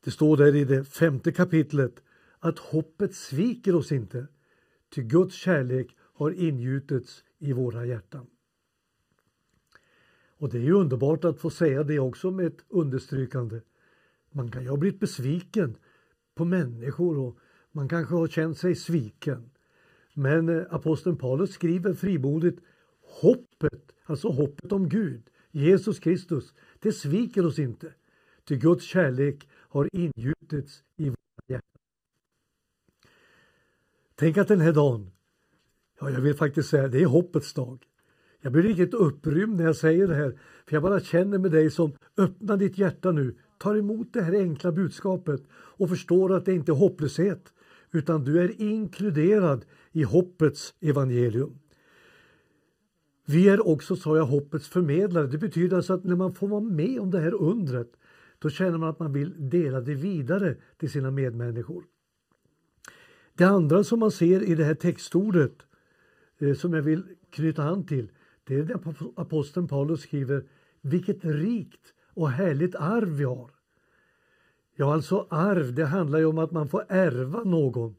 det 0.05 0.11
står 0.11 0.37
där 0.37 0.55
i 0.55 0.65
det 0.65 0.85
femte 0.85 1.33
kapitlet, 1.33 2.03
att 2.39 2.59
hoppet 2.59 3.15
sviker 3.15 3.75
oss 3.75 3.93
inte, 3.93 4.27
till 4.95 5.05
Guds 5.05 5.35
kärlek 5.35 5.97
har 6.19 6.31
ingjutits 6.31 7.25
i 7.39 7.53
våra 7.53 7.87
hjärtan. 7.87 8.27
Och 10.39 10.49
det 10.49 10.59
är 10.59 10.63
ju 10.63 10.73
underbart 10.73 11.25
att 11.25 11.41
få 11.41 11.51
säga 11.51 11.83
det 11.83 11.99
också 11.99 12.31
med 12.31 12.47
ett 12.47 12.65
understrykande. 12.69 13.61
Man 14.31 14.51
kan 14.51 14.63
ju 14.63 14.69
ha 14.69 14.77
blivit 14.77 15.01
besviken 15.01 15.77
på 16.35 16.45
människor 16.45 17.19
och 17.19 17.39
man 17.73 17.89
kanske 17.89 18.15
har 18.15 18.27
känt 18.27 18.59
sig 18.59 18.75
sviken. 18.75 19.51
Men 20.15 20.49
eh, 20.49 20.67
aposteln 20.71 21.17
Paulus 21.17 21.51
skriver 21.51 21.95
frimodigt 21.95 22.61
hoppet, 23.21 23.93
alltså 24.05 24.29
hoppet 24.29 24.73
om 24.73 24.89
Gud, 24.89 25.23
Jesus 25.51 25.99
Kristus, 25.99 26.55
det 26.79 26.93
sviker 26.93 27.47
oss 27.47 27.59
inte. 27.59 27.95
Ty 28.45 28.57
Guds 28.57 28.85
kärlek 28.85 29.49
har 29.53 29.89
ingjutits 29.93 30.83
i 30.97 31.09
våra 31.09 31.47
hjärtan. 31.49 31.81
Tänk 34.15 34.37
att 34.37 34.49
den 34.49 34.61
här 34.61 34.73
dagen, 34.73 35.11
ja 36.01 36.11
jag 36.11 36.21
vill 36.21 36.35
faktiskt 36.35 36.69
säga 36.69 36.89
det 36.89 37.03
är 37.03 37.07
hoppets 37.07 37.55
dag. 37.55 37.79
Jag 38.41 38.53
blir 38.53 38.63
riktigt 38.63 38.95
upprymd 38.95 39.57
när 39.57 39.65
jag 39.65 39.77
säger 39.77 40.09
det 40.09 40.15
här, 40.15 40.39
för 40.67 40.77
jag 40.77 40.83
bara 40.83 41.01
känner 41.01 41.39
med 41.39 41.51
dig 41.51 41.71
som 41.71 41.93
öppnar 42.17 42.57
ditt 42.57 42.79
hjärta 42.79 43.13
nu, 43.13 43.35
tar 43.59 43.77
emot 43.77 44.13
det 44.13 44.23
här 44.23 44.33
enkla 44.33 44.73
budskapet 44.73 45.43
och 45.53 45.89
förstår 45.89 46.37
att 46.37 46.45
det 46.45 46.55
inte 46.55 46.73
är 46.73 46.77
hopplöshet, 46.77 47.53
utan 47.93 48.25
du 48.25 48.41
är 48.41 48.61
inkluderad 48.61 49.65
i 49.93 50.03
hoppets 50.03 50.75
evangelium. 50.81 51.59
Vi 53.27 53.49
är 53.49 53.69
också, 53.69 53.97
sa 53.97 54.17
jag, 54.17 54.25
hoppets 54.25 54.69
förmedlare. 54.69 55.27
Det 55.27 55.39
betyder 55.39 55.77
alltså 55.77 55.93
att 55.93 56.05
när 56.05 56.17
man 56.17 56.35
får 56.35 56.49
vara 56.49 56.61
med 56.61 57.01
om 57.01 57.11
det 57.11 57.21
här 57.21 57.35
undret, 57.35 57.93
då 58.39 58.51
känner 58.51 58.79
man 58.79 58.89
att 58.89 58.99
man 58.99 59.13
vill 59.13 59.51
dela 59.51 59.81
det 59.81 59.95
vidare 59.95 60.57
till 60.79 60.91
sina 60.91 61.11
medmänniskor. 61.11 61.85
Det 63.35 63.45
andra 63.45 63.85
som 63.85 63.99
man 63.99 64.11
ser 64.11 64.43
i 64.43 64.55
det 64.55 64.65
här 64.65 64.75
textordet 64.75 65.68
Eh, 66.39 66.55
som 66.55 66.73
jag 66.73 66.83
vill 66.83 67.03
knyta 67.31 67.63
an 67.63 67.87
till, 67.87 68.11
det 68.45 68.55
är 68.55 68.63
det 68.63 68.79
aposteln 69.17 69.69
Paulus 69.69 70.01
skriver, 70.01 70.45
vilket 70.81 71.25
rikt 71.25 71.95
och 72.15 72.31
härligt 72.31 72.75
arv 72.75 73.09
vi 73.09 73.25
har. 73.25 73.51
Ja, 74.77 74.95
alltså 74.95 75.27
arv, 75.31 75.75
det 75.75 75.85
handlar 75.85 76.19
ju 76.19 76.25
om 76.25 76.39
att 76.39 76.51
man 76.51 76.69
får 76.69 76.85
ärva 76.89 77.45
någon. 77.45 77.97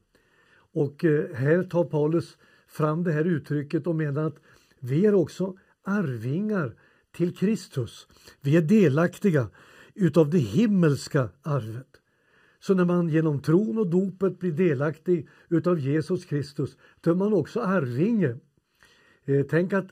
Och 0.71 1.05
eh, 1.05 1.35
här 1.35 1.63
tar 1.63 1.83
Paulus 1.83 2.37
fram 2.67 3.03
det 3.03 3.11
här 3.11 3.25
uttrycket 3.25 3.87
och 3.87 3.95
menar 3.95 4.23
att 4.23 4.39
vi 4.79 5.05
är 5.05 5.13
också 5.13 5.57
arvingar 5.83 6.75
till 7.11 7.37
Kristus. 7.37 8.07
Vi 8.41 8.57
är 8.57 8.61
delaktiga 8.61 9.49
utav 9.95 10.29
det 10.29 10.37
himmelska 10.37 11.29
arvet. 11.41 11.98
Så 12.59 12.73
när 12.73 12.85
man 12.85 13.09
genom 13.09 13.41
tron 13.41 13.77
och 13.77 13.89
dopet 13.89 14.39
blir 14.39 14.51
delaktig 14.51 15.27
utav 15.49 15.79
Jesus 15.79 16.25
Kristus, 16.25 16.77
då 17.01 17.11
är 17.11 17.15
man 17.15 17.33
också 17.33 17.59
arvinge. 17.59 18.37
Eh, 19.25 19.45
tänk 19.49 19.73
att 19.73 19.87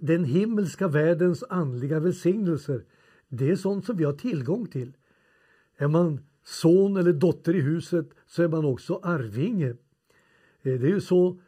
den 0.00 0.24
himmelska 0.24 0.88
världens 0.88 1.44
andliga 1.48 2.00
välsignelser, 2.00 2.84
det 3.28 3.50
är 3.50 3.56
sånt 3.56 3.84
som 3.84 3.96
vi 3.96 4.04
har 4.04 4.12
tillgång 4.12 4.66
till. 4.66 4.92
Är 5.76 5.88
man 5.88 6.20
son 6.44 6.96
eller 6.96 7.12
dotter 7.12 7.56
i 7.56 7.60
huset 7.60 8.10
så 8.26 8.42
är 8.42 8.48
man 8.48 8.64
också 8.64 9.00
arvinge. 9.02 9.68
Eh, 9.68 9.76
det 10.62 10.86
är 10.86 10.94
ju 10.94 11.00
så 11.00 11.40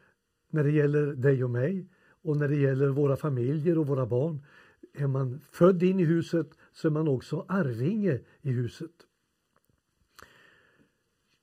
när 0.50 0.64
det 0.64 0.70
gäller 0.70 1.06
dig 1.06 1.44
och 1.44 1.50
mig 1.50 1.88
och 2.22 2.36
när 2.36 2.48
det 2.48 2.56
gäller 2.56 2.88
våra 2.88 3.16
familjer 3.16 3.78
och 3.78 3.86
våra 3.86 4.06
barn. 4.06 4.40
Är 4.94 5.06
man 5.06 5.40
född 5.52 5.82
in 5.82 6.00
i 6.00 6.04
huset 6.04 6.50
så 6.72 6.88
är 6.88 6.92
man 6.92 7.08
också 7.08 7.44
arvinge 7.48 8.20
i 8.42 8.50
huset. 8.50 8.90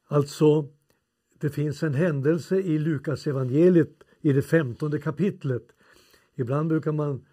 Alltså, 0.07 0.67
Det 1.39 1.49
finns 1.49 1.83
en 1.83 1.93
händelse 1.93 2.55
i 2.57 2.79
Lukas 2.79 3.27
evangeliet 3.27 4.03
i 4.21 4.33
det 4.33 4.41
femtonde 4.41 4.99
kapitlet. 4.99 5.67
Ibland 6.35 6.69
brukar 6.69 6.91
man 6.91 7.25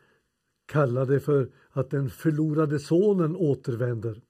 kalla 0.66 1.04
det 1.04 1.20
för 1.20 1.48
att 1.70 1.90
den 1.90 2.10
förlorade 2.10 2.78
sonen 2.78 3.36
återvänder. 3.36 4.20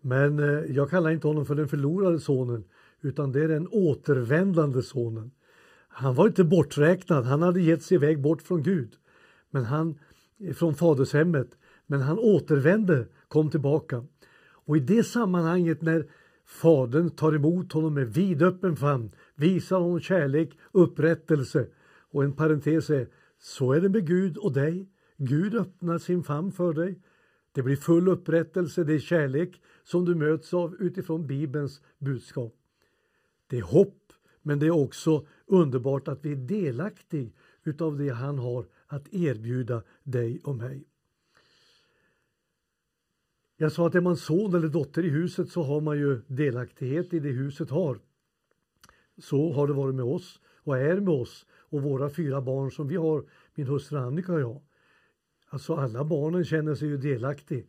Men 0.00 0.38
eh, 0.38 0.76
jag 0.76 0.90
kallar 0.90 1.10
inte 1.10 1.26
honom 1.26 1.46
för 1.46 1.54
den 1.54 1.68
förlorade 1.68 2.20
sonen 2.20 2.64
utan 3.00 3.32
det 3.32 3.44
är 3.44 3.48
den 3.48 3.68
återvändande 3.68 4.82
sonen. 4.82 5.30
Han 5.88 6.14
var 6.14 6.26
inte 6.26 6.44
borträknad, 6.44 7.24
han 7.24 7.42
hade 7.42 7.60
gett 7.60 7.82
sig 7.82 7.94
iväg 7.94 8.20
bort 8.20 8.42
från 8.42 8.62
Gud. 8.62 8.96
Men 9.50 9.64
han, 9.64 9.98
från 10.54 10.74
fadershemmet. 10.74 11.48
Men 11.86 12.00
han 12.00 12.18
återvände, 12.18 13.06
kom 13.28 13.50
tillbaka. 13.50 14.04
Och 14.50 14.76
i 14.76 14.80
det 14.80 15.04
sammanhanget 15.04 15.82
när 15.82 16.06
Fadern 16.48 17.10
tar 17.10 17.34
emot 17.34 17.72
honom 17.72 17.94
med 17.94 18.14
vidöppen 18.14 18.76
famn, 18.76 19.10
visar 19.34 19.78
honom 19.80 20.00
kärlek, 20.00 20.58
upprättelse. 20.72 21.66
Och 22.10 22.24
en 22.24 22.32
parentes 22.32 22.90
är, 22.90 23.08
så 23.38 23.72
är 23.72 23.80
det 23.80 23.88
med 23.88 24.06
Gud 24.06 24.36
och 24.36 24.52
dig. 24.52 24.88
Gud 25.16 25.54
öppnar 25.54 25.98
sin 25.98 26.22
famn 26.22 26.52
för 26.52 26.72
dig. 26.72 27.00
Det 27.52 27.62
blir 27.62 27.76
full 27.76 28.08
upprättelse, 28.08 28.84
det 28.84 28.94
är 28.94 28.98
kärlek 28.98 29.62
som 29.84 30.04
du 30.04 30.14
möts 30.14 30.54
av 30.54 30.74
utifrån 30.74 31.26
Bibelns 31.26 31.80
budskap. 31.98 32.54
Det 33.46 33.58
är 33.58 33.62
hopp, 33.62 34.12
men 34.42 34.58
det 34.58 34.66
är 34.66 34.84
också 34.84 35.26
underbart 35.46 36.08
att 36.08 36.24
vi 36.24 36.32
är 36.32 36.36
delaktig 36.36 37.34
utav 37.64 37.98
det 37.98 38.08
han 38.08 38.38
har 38.38 38.66
att 38.86 39.14
erbjuda 39.14 39.82
dig 40.02 40.40
och 40.44 40.56
mig. 40.56 40.87
Jag 43.60 43.72
sa 43.72 43.86
att 43.86 43.94
är 43.94 44.00
man 44.00 44.16
son 44.16 44.54
eller 44.54 44.68
dotter 44.68 45.04
i 45.04 45.08
huset 45.08 45.48
så 45.48 45.62
har 45.62 45.80
man 45.80 45.98
ju 45.98 46.20
delaktighet 46.26 47.14
i 47.14 47.20
det 47.20 47.28
huset 47.28 47.70
har. 47.70 47.98
Så 49.18 49.52
har 49.52 49.66
det 49.66 49.72
varit 49.72 49.94
med 49.94 50.04
oss 50.04 50.40
och 50.62 50.78
är 50.78 51.00
med 51.00 51.14
oss 51.14 51.46
och 51.52 51.82
våra 51.82 52.10
fyra 52.10 52.40
barn 52.40 52.70
som 52.70 52.88
vi 52.88 52.96
har, 52.96 53.24
min 53.54 53.66
hustru 53.66 53.98
Annika 53.98 54.32
och 54.32 54.40
jag. 54.40 54.60
Alltså 55.48 55.74
alla 55.74 56.04
barnen 56.04 56.44
känner 56.44 56.74
sig 56.74 56.88
ju 56.88 56.96
delaktiga. 56.96 57.64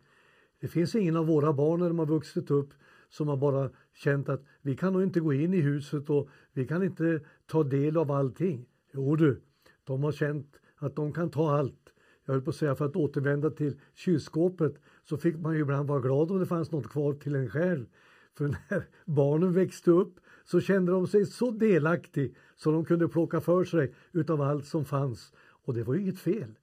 Det 0.59 0.67
finns 0.67 0.95
ingen 0.95 1.15
av 1.15 1.27
våra 1.27 1.53
barn 1.53 1.79
när 1.79 1.87
de 1.87 1.99
har 1.99 2.05
vuxit 2.05 2.51
upp 2.51 2.73
som 3.09 3.27
har 3.27 3.37
bara 3.37 3.69
känt 3.93 4.29
att 4.29 4.43
vi 4.61 4.75
kan 4.75 4.93
nog 4.93 5.03
inte 5.03 5.19
gå 5.19 5.33
in 5.33 5.53
i 5.53 5.61
huset 5.61 6.09
och 6.09 6.29
vi 6.53 6.67
kan 6.67 6.83
inte 6.83 7.19
ta 7.45 7.63
del 7.63 7.97
av 7.97 8.11
allting. 8.11 8.65
Jo 8.91 9.15
du, 9.15 9.41
de 9.83 10.03
har 10.03 10.11
känt 10.11 10.59
att 10.75 10.95
de 10.95 11.13
kan 11.13 11.29
ta 11.29 11.57
allt. 11.57 11.93
Jag 12.29 12.33
höll 12.33 12.41
på 12.41 12.49
att 12.49 12.55
säga 12.55 12.75
för 12.75 12.85
att 12.85 12.95
återvända 12.95 13.49
till 13.49 13.79
kylskåpet 13.93 14.81
så 15.03 15.17
fick 15.17 15.37
man 15.37 15.55
ju 15.55 15.61
ibland 15.61 15.89
vara 15.89 15.99
glad 15.99 16.31
om 16.31 16.39
det 16.39 16.45
fanns 16.45 16.71
något 16.71 16.89
kvar 16.89 17.13
till 17.13 17.35
en 17.35 17.49
själv. 17.49 17.85
För 18.33 18.47
när 18.47 18.83
barnen 19.05 19.53
växte 19.53 19.91
upp 19.91 20.19
så 20.45 20.61
kände 20.61 20.91
de 20.91 21.07
sig 21.07 21.25
så 21.25 21.51
delaktiga 21.51 22.29
så 22.55 22.71
de 22.71 22.85
kunde 22.85 23.07
plocka 23.07 23.41
för 23.41 23.63
sig 23.63 23.93
utav 24.11 24.41
allt 24.41 24.65
som 24.65 24.85
fanns. 24.85 25.33
Och 25.37 25.73
det 25.73 25.83
var 25.83 25.93
ju 25.93 26.01
inget 26.01 26.19
fel. 26.19 26.55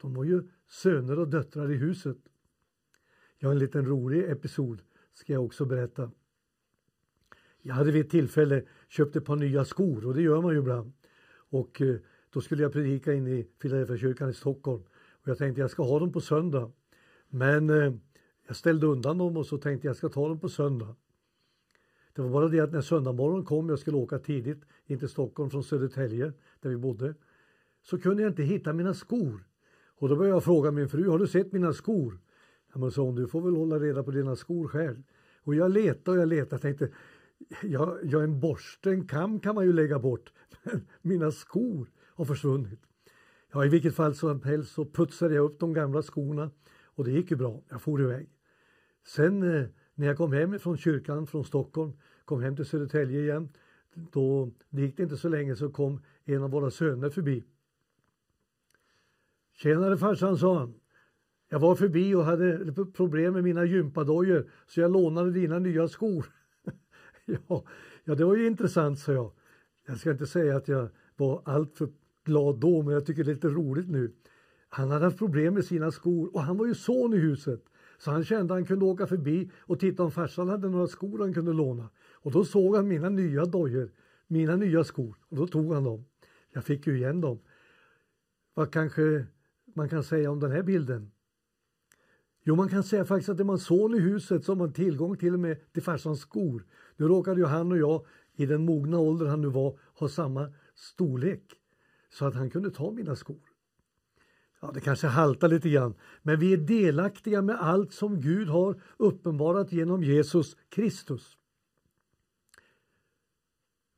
De 0.00 0.14
var 0.14 0.24
ju 0.24 0.42
söner 0.68 1.18
och 1.18 1.28
döttrar 1.28 1.70
i 1.70 1.76
huset. 1.76 2.18
Jag 3.38 3.48
har 3.48 3.52
en 3.52 3.58
liten 3.58 3.86
rolig 3.86 4.30
episod 4.30 4.82
ska 5.14 5.32
jag 5.32 5.44
också 5.44 5.64
berätta. 5.64 6.10
Jag 7.60 7.74
hade 7.74 7.92
vid 7.92 8.04
ett 8.04 8.10
tillfälle 8.10 8.62
köpt 8.88 9.16
ett 9.16 9.24
par 9.24 9.36
nya 9.36 9.64
skor 9.64 10.06
och 10.06 10.14
det 10.14 10.22
gör 10.22 10.42
man 10.42 10.52
ju 10.52 10.58
ibland. 10.58 10.92
Och 11.50 11.80
eh, 11.80 11.96
då 12.30 12.40
skulle 12.40 12.62
jag 12.62 12.72
predika 12.72 13.12
in 13.12 13.26
i 13.26 13.48
Filadelfiakyrkan 13.58 14.30
i 14.30 14.34
Stockholm. 14.34 14.82
Och 15.22 15.28
jag 15.28 15.38
tänkte 15.38 15.60
jag 15.60 15.70
ska 15.70 15.82
ha 15.82 15.98
dem 15.98 16.12
på 16.12 16.20
söndag. 16.20 16.72
Men 17.28 17.70
eh, 17.70 17.92
jag 18.46 18.56
ställde 18.56 18.86
undan 18.86 19.18
dem 19.18 19.36
och 19.36 19.46
så 19.46 19.58
tänkte 19.58 19.86
jag 19.86 19.96
ska 19.96 20.08
ta 20.08 20.28
dem 20.28 20.40
på 20.40 20.48
söndag. 20.48 20.96
Det 22.14 22.22
var 22.22 22.30
bara 22.30 22.48
det 22.48 22.60
att 22.60 22.72
när 22.72 22.80
söndagmorgon 22.80 23.44
kom, 23.44 23.68
jag 23.68 23.78
skulle 23.78 23.96
åka 23.96 24.18
tidigt 24.18 24.64
in 24.86 24.98
till 24.98 25.08
Stockholm 25.08 25.50
från 25.50 25.64
Södertälje 25.64 26.32
där 26.60 26.70
vi 26.70 26.76
bodde. 26.76 27.14
Så 27.82 27.98
kunde 27.98 28.22
jag 28.22 28.30
inte 28.30 28.42
hitta 28.42 28.72
mina 28.72 28.94
skor. 28.94 29.44
Och 29.98 30.08
då 30.08 30.16
började 30.16 30.36
jag 30.36 30.44
fråga 30.44 30.70
min 30.70 30.88
fru, 30.88 31.08
har 31.08 31.18
du 31.18 31.26
sett 31.26 31.52
mina 31.52 31.72
skor? 31.72 32.18
Ja, 32.72 32.80
men 32.80 32.90
sa 32.90 33.02
hon, 33.02 33.14
du 33.14 33.26
får 33.26 33.40
väl 33.40 33.56
hålla 33.56 33.78
reda 33.78 34.02
på 34.02 34.10
dina 34.10 34.36
skor 34.36 34.68
själv. 34.68 35.02
Och 35.42 35.54
jag 35.54 35.70
letade 35.70 36.10
och 36.16 36.22
jag 36.22 36.28
letade 36.28 36.54
och 36.54 36.62
tänkte, 36.62 36.88
ja, 37.62 37.98
ja 38.02 38.22
en 38.22 38.40
borste, 38.40 38.90
en 38.90 39.06
kam 39.06 39.40
kan 39.40 39.54
man 39.54 39.64
ju 39.64 39.72
lägga 39.72 39.98
bort. 39.98 40.32
Men 40.62 40.86
mina 41.02 41.30
skor 41.30 41.90
har 42.14 42.24
försvunnit. 42.24 42.80
Ja, 43.52 43.64
i 43.64 43.68
vilket 43.68 43.94
fall 43.94 44.14
som 44.14 44.42
helst 44.42 44.72
så 44.72 44.84
putsade 44.84 45.34
jag 45.34 45.44
upp 45.44 45.60
de 45.60 45.72
gamla 45.72 46.02
skorna 46.02 46.50
och 46.84 47.04
det 47.04 47.10
gick 47.10 47.30
ju 47.30 47.36
bra. 47.36 47.62
Jag 47.68 47.82
for 47.82 48.02
iväg. 48.02 48.28
Sen 49.06 49.42
eh, 49.42 49.66
när 49.94 50.06
jag 50.06 50.16
kom 50.16 50.32
hem 50.32 50.58
från 50.58 50.76
kyrkan 50.76 51.26
från 51.26 51.44
Stockholm, 51.44 51.92
kom 52.24 52.42
hem 52.42 52.56
till 52.56 52.64
Södertälje 52.64 53.20
igen, 53.20 53.48
då 53.94 54.50
det 54.70 54.82
gick 54.82 54.96
det 54.96 55.02
inte 55.02 55.16
så 55.16 55.28
länge 55.28 55.56
så 55.56 55.70
kom 55.70 56.00
en 56.24 56.42
av 56.42 56.50
våra 56.50 56.70
söner 56.70 57.10
förbi. 57.10 57.44
Tjenare 59.52 59.96
farsan, 59.96 60.38
sa 60.38 60.58
han. 60.58 60.74
Jag 61.48 61.60
var 61.60 61.74
förbi 61.74 62.14
och 62.14 62.24
hade 62.24 62.74
problem 62.92 63.34
med 63.34 63.44
mina 63.44 63.64
gympadojor 63.64 64.50
så 64.66 64.80
jag 64.80 64.92
lånade 64.92 65.30
dina 65.30 65.58
nya 65.58 65.88
skor. 65.88 66.26
ja, 67.24 67.64
ja, 68.04 68.14
det 68.14 68.24
var 68.24 68.36
ju 68.36 68.46
intressant, 68.46 68.98
sa 68.98 69.12
jag. 69.12 69.32
Jag 69.86 69.98
ska 69.98 70.10
inte 70.10 70.26
säga 70.26 70.56
att 70.56 70.68
jag 70.68 70.88
var 71.16 71.42
alltför 71.44 71.88
glad 72.24 72.60
då, 72.60 72.82
men 72.82 72.94
jag 72.94 73.06
tycker 73.06 73.24
det 73.24 73.30
är 73.30 73.34
lite 73.34 73.48
roligt 73.48 73.88
nu. 73.88 74.12
Han 74.68 74.90
hade 74.90 75.04
haft 75.04 75.18
problem 75.18 75.54
med 75.54 75.64
sina 75.64 75.90
skor 75.90 76.34
och 76.34 76.42
han 76.42 76.56
var 76.56 76.66
ju 76.66 76.74
son 76.74 77.14
i 77.14 77.16
huset. 77.16 77.64
Så 77.98 78.10
han 78.10 78.24
kände 78.24 78.54
att 78.54 78.60
han 78.60 78.66
kunde 78.66 78.84
åka 78.84 79.06
förbi 79.06 79.50
och 79.58 79.80
titta 79.80 80.02
om 80.02 80.10
farsan 80.10 80.48
hade 80.48 80.68
några 80.68 80.86
skor 80.86 81.18
han 81.18 81.34
kunde 81.34 81.52
låna. 81.52 81.88
Och 82.12 82.32
då 82.32 82.44
såg 82.44 82.76
han 82.76 82.88
mina 82.88 83.08
nya 83.08 83.44
dojor, 83.44 83.90
mina 84.26 84.56
nya 84.56 84.84
skor 84.84 85.16
och 85.28 85.36
då 85.36 85.46
tog 85.46 85.74
han 85.74 85.84
dem. 85.84 86.04
Jag 86.52 86.64
fick 86.64 86.86
ju 86.86 86.96
igen 86.96 87.20
dem. 87.20 87.38
Vad 88.54 88.72
kanske 88.72 89.26
man 89.74 89.88
kan 89.88 90.04
säga 90.04 90.30
om 90.30 90.40
den 90.40 90.50
här 90.50 90.62
bilden? 90.62 91.10
Jo, 92.44 92.56
man 92.56 92.68
kan 92.68 92.82
säga 92.82 93.04
faktiskt 93.04 93.28
att 93.28 93.40
är 93.40 93.44
man 93.44 93.58
son 93.58 93.94
i 93.94 93.98
huset 93.98 94.44
så 94.44 94.52
har 94.52 94.56
man 94.56 94.72
tillgång 94.72 95.16
till 95.16 95.34
och 95.34 95.40
med 95.40 95.72
till 95.72 95.82
farsans 95.82 96.20
skor. 96.20 96.66
Nu 96.96 97.08
råkade 97.08 97.40
ju 97.40 97.46
han 97.46 97.72
och 97.72 97.78
jag, 97.78 98.06
i 98.34 98.46
den 98.46 98.64
mogna 98.64 98.98
ålder 98.98 99.26
han 99.26 99.40
nu 99.40 99.48
var, 99.48 99.78
ha 99.94 100.08
samma 100.08 100.52
storlek. 100.74 101.61
Så 102.12 102.26
att 102.26 102.34
han 102.34 102.50
kunde 102.50 102.70
ta 102.70 102.90
mina 102.90 103.16
skor. 103.16 103.52
Ja, 104.60 104.70
det 104.74 104.80
kanske 104.80 105.06
haltar 105.06 105.48
lite 105.48 105.70
grann, 105.70 105.94
men 106.22 106.40
vi 106.40 106.52
är 106.52 106.56
delaktiga 106.56 107.42
med 107.42 107.60
allt 107.60 107.92
som 107.92 108.20
Gud 108.20 108.48
har 108.48 108.80
uppenbarat 108.96 109.72
genom 109.72 110.02
Jesus 110.02 110.56
Kristus. 110.68 111.36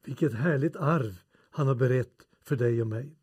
Vilket 0.05 0.35
härligt 0.35 0.77
arv 0.77 1.21
han 1.51 1.67
har 1.67 1.75
berett 1.75 2.29
för 2.43 2.57
dig 2.57 2.81
och 2.81 2.87
mig. 2.87 3.17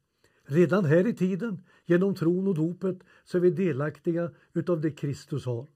Redan 0.43 0.85
här 0.85 1.07
i 1.07 1.13
tiden, 1.13 1.63
genom 1.85 2.15
tron 2.15 2.47
och 2.47 2.55
dopet, 2.55 2.99
så 3.23 3.37
är 3.37 3.41
vi 3.41 3.51
delaktiga 3.51 4.31
utav 4.53 4.81
det 4.81 4.91
Kristus 4.91 5.45
har. 5.45 5.67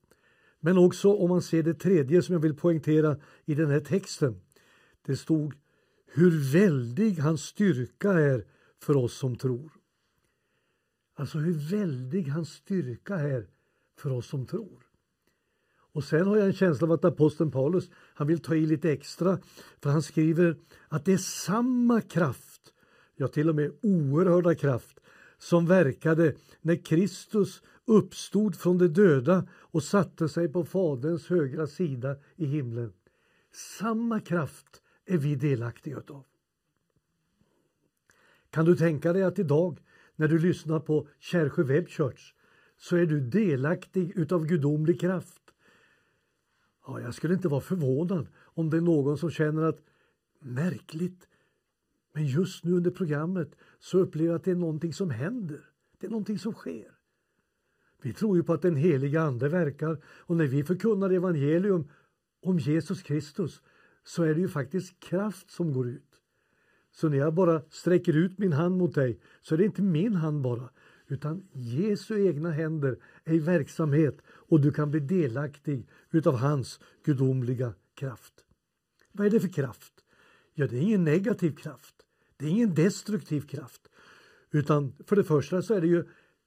Men 0.59 0.77
också 0.77 1.13
om 1.13 1.29
man 1.29 1.41
ser 1.41 1.63
det 1.63 1.73
tredje 1.73 2.21
som 2.21 2.33
jag 2.33 2.39
vill 2.39 2.55
poängtera 2.55 3.17
i 3.45 3.55
den 3.55 3.69
här 3.69 3.79
texten. 3.79 4.41
Det 5.01 5.15
stod 5.15 5.55
hur 6.05 6.53
väldig 6.53 7.19
hans 7.19 7.41
styrka 7.41 8.11
är 8.11 8.45
för 8.85 8.97
oss 8.97 9.17
som 9.17 9.35
tror. 9.35 9.71
Alltså 11.15 11.37
hur 11.37 11.77
väldig 11.77 12.27
hans 12.27 12.49
styrka 12.49 13.15
är 13.15 13.47
för 13.97 14.11
oss 14.11 14.27
som 14.27 14.45
tror. 14.45 14.85
Och 15.93 16.03
sen 16.03 16.27
har 16.27 16.37
jag 16.37 16.47
en 16.47 16.53
känsla 16.53 16.87
av 16.87 16.91
att 16.91 17.05
aposteln 17.05 17.51
Paulus 17.51 17.89
han 18.15 18.27
vill 18.27 18.39
ta 18.39 18.55
i 18.55 18.65
lite 18.65 18.91
extra 18.91 19.39
för 19.81 19.89
han 19.89 20.01
skriver 20.01 20.57
att 20.87 21.05
det 21.05 21.13
är 21.13 21.17
samma 21.17 22.01
kraft, 22.01 22.73
ja 23.15 23.27
till 23.27 23.49
och 23.49 23.55
med 23.55 23.71
oerhörda 23.81 24.55
kraft 24.55 24.99
som 25.37 25.65
verkade 25.65 26.35
när 26.61 26.85
Kristus 26.85 27.61
uppstod 27.85 28.55
från 28.55 28.77
de 28.77 28.87
döda 28.87 29.47
och 29.53 29.83
satte 29.83 30.29
sig 30.29 30.49
på 30.49 30.65
Faderns 30.65 31.27
högra 31.27 31.67
sida 31.67 32.15
i 32.35 32.45
himlen. 32.45 32.93
Samma 33.79 34.19
kraft 34.19 34.81
är 35.05 35.17
vi 35.17 35.35
delaktiga 35.35 35.97
av. 35.97 36.25
Kan 38.55 38.65
du 38.65 38.75
tänka 38.75 39.13
dig 39.13 39.23
att 39.23 39.39
idag 39.39 39.79
när 40.15 40.27
du 40.27 40.39
lyssnar 40.39 40.79
på 40.79 41.07
Kärsjö 41.19 41.63
Web 41.63 41.87
Church 41.87 42.33
så 42.77 42.95
är 42.97 43.05
du 43.05 43.19
delaktig 43.19 44.11
utav 44.15 44.45
gudomlig 44.45 44.99
kraft. 44.99 45.41
Ja, 46.87 47.01
jag 47.01 47.13
skulle 47.13 47.33
inte 47.33 47.47
vara 47.47 47.61
förvånad 47.61 48.27
om 48.43 48.69
det 48.69 48.77
är 48.77 48.81
någon 48.81 49.17
som 49.17 49.29
känner 49.29 49.63
att 49.63 49.79
märkligt, 50.39 51.27
men 52.13 52.25
just 52.25 52.63
nu 52.63 52.71
under 52.71 52.91
programmet 52.91 53.55
så 53.79 53.99
upplever 53.99 54.29
jag 54.29 54.35
att 54.35 54.43
det 54.43 54.51
är 54.51 54.55
någonting 54.55 54.93
som 54.93 55.09
händer. 55.09 55.69
Det 55.99 56.07
är 56.07 56.11
någonting 56.11 56.39
som 56.39 56.53
sker. 56.53 56.91
Vi 58.01 58.13
tror 58.13 58.37
ju 58.37 58.43
på 58.43 58.53
att 58.53 58.61
den 58.61 58.75
heliga 58.75 59.21
Ande 59.21 59.49
verkar 59.49 60.01
och 60.05 60.35
när 60.35 60.47
vi 60.47 60.63
förkunnar 60.63 61.09
evangelium 61.09 61.89
om 62.41 62.59
Jesus 62.59 63.03
Kristus 63.03 63.61
så 64.03 64.23
är 64.23 64.33
det 64.33 64.41
ju 64.41 64.47
faktiskt 64.47 64.99
kraft 64.99 65.51
som 65.51 65.73
går 65.73 65.87
ut. 65.87 66.14
Så 66.95 67.09
när 67.09 67.17
jag 67.17 67.33
bara 67.33 67.61
sträcker 67.69 68.13
ut 68.13 68.37
min 68.37 68.53
hand 68.53 68.77
mot 68.77 68.95
dig 68.95 69.19
så 69.41 69.53
är 69.53 69.57
det 69.57 69.65
inte 69.65 69.81
min 69.81 70.15
hand 70.15 70.41
bara 70.41 70.69
utan 71.07 71.47
Jesu 71.51 72.27
egna 72.27 72.51
händer 72.51 72.99
är 73.23 73.33
i 73.33 73.39
verksamhet 73.39 74.21
och 74.27 74.61
du 74.61 74.71
kan 74.71 74.91
bli 74.91 74.99
delaktig 74.99 75.87
utav 76.11 76.35
hans 76.35 76.79
gudomliga 77.03 77.73
kraft. 77.95 78.33
Vad 79.11 79.27
är 79.27 79.31
det 79.31 79.39
för 79.39 79.53
kraft? 79.53 79.93
Ja, 80.53 80.67
det 80.67 80.77
är 80.77 80.81
ingen 80.81 81.03
negativ 81.03 81.55
kraft. 81.55 81.95
Det 82.37 82.45
är 82.45 82.49
ingen 82.49 82.73
destruktiv 82.73 83.41
kraft. 83.41 83.81
Utan 84.51 84.93
för 85.07 85.15
det 85.15 85.23
första 85.23 85.61
så 85.61 85.73
är 85.73 85.81
det 85.81 85.87
ju 85.87 86.03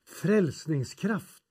frälsningskraft. 0.07 1.45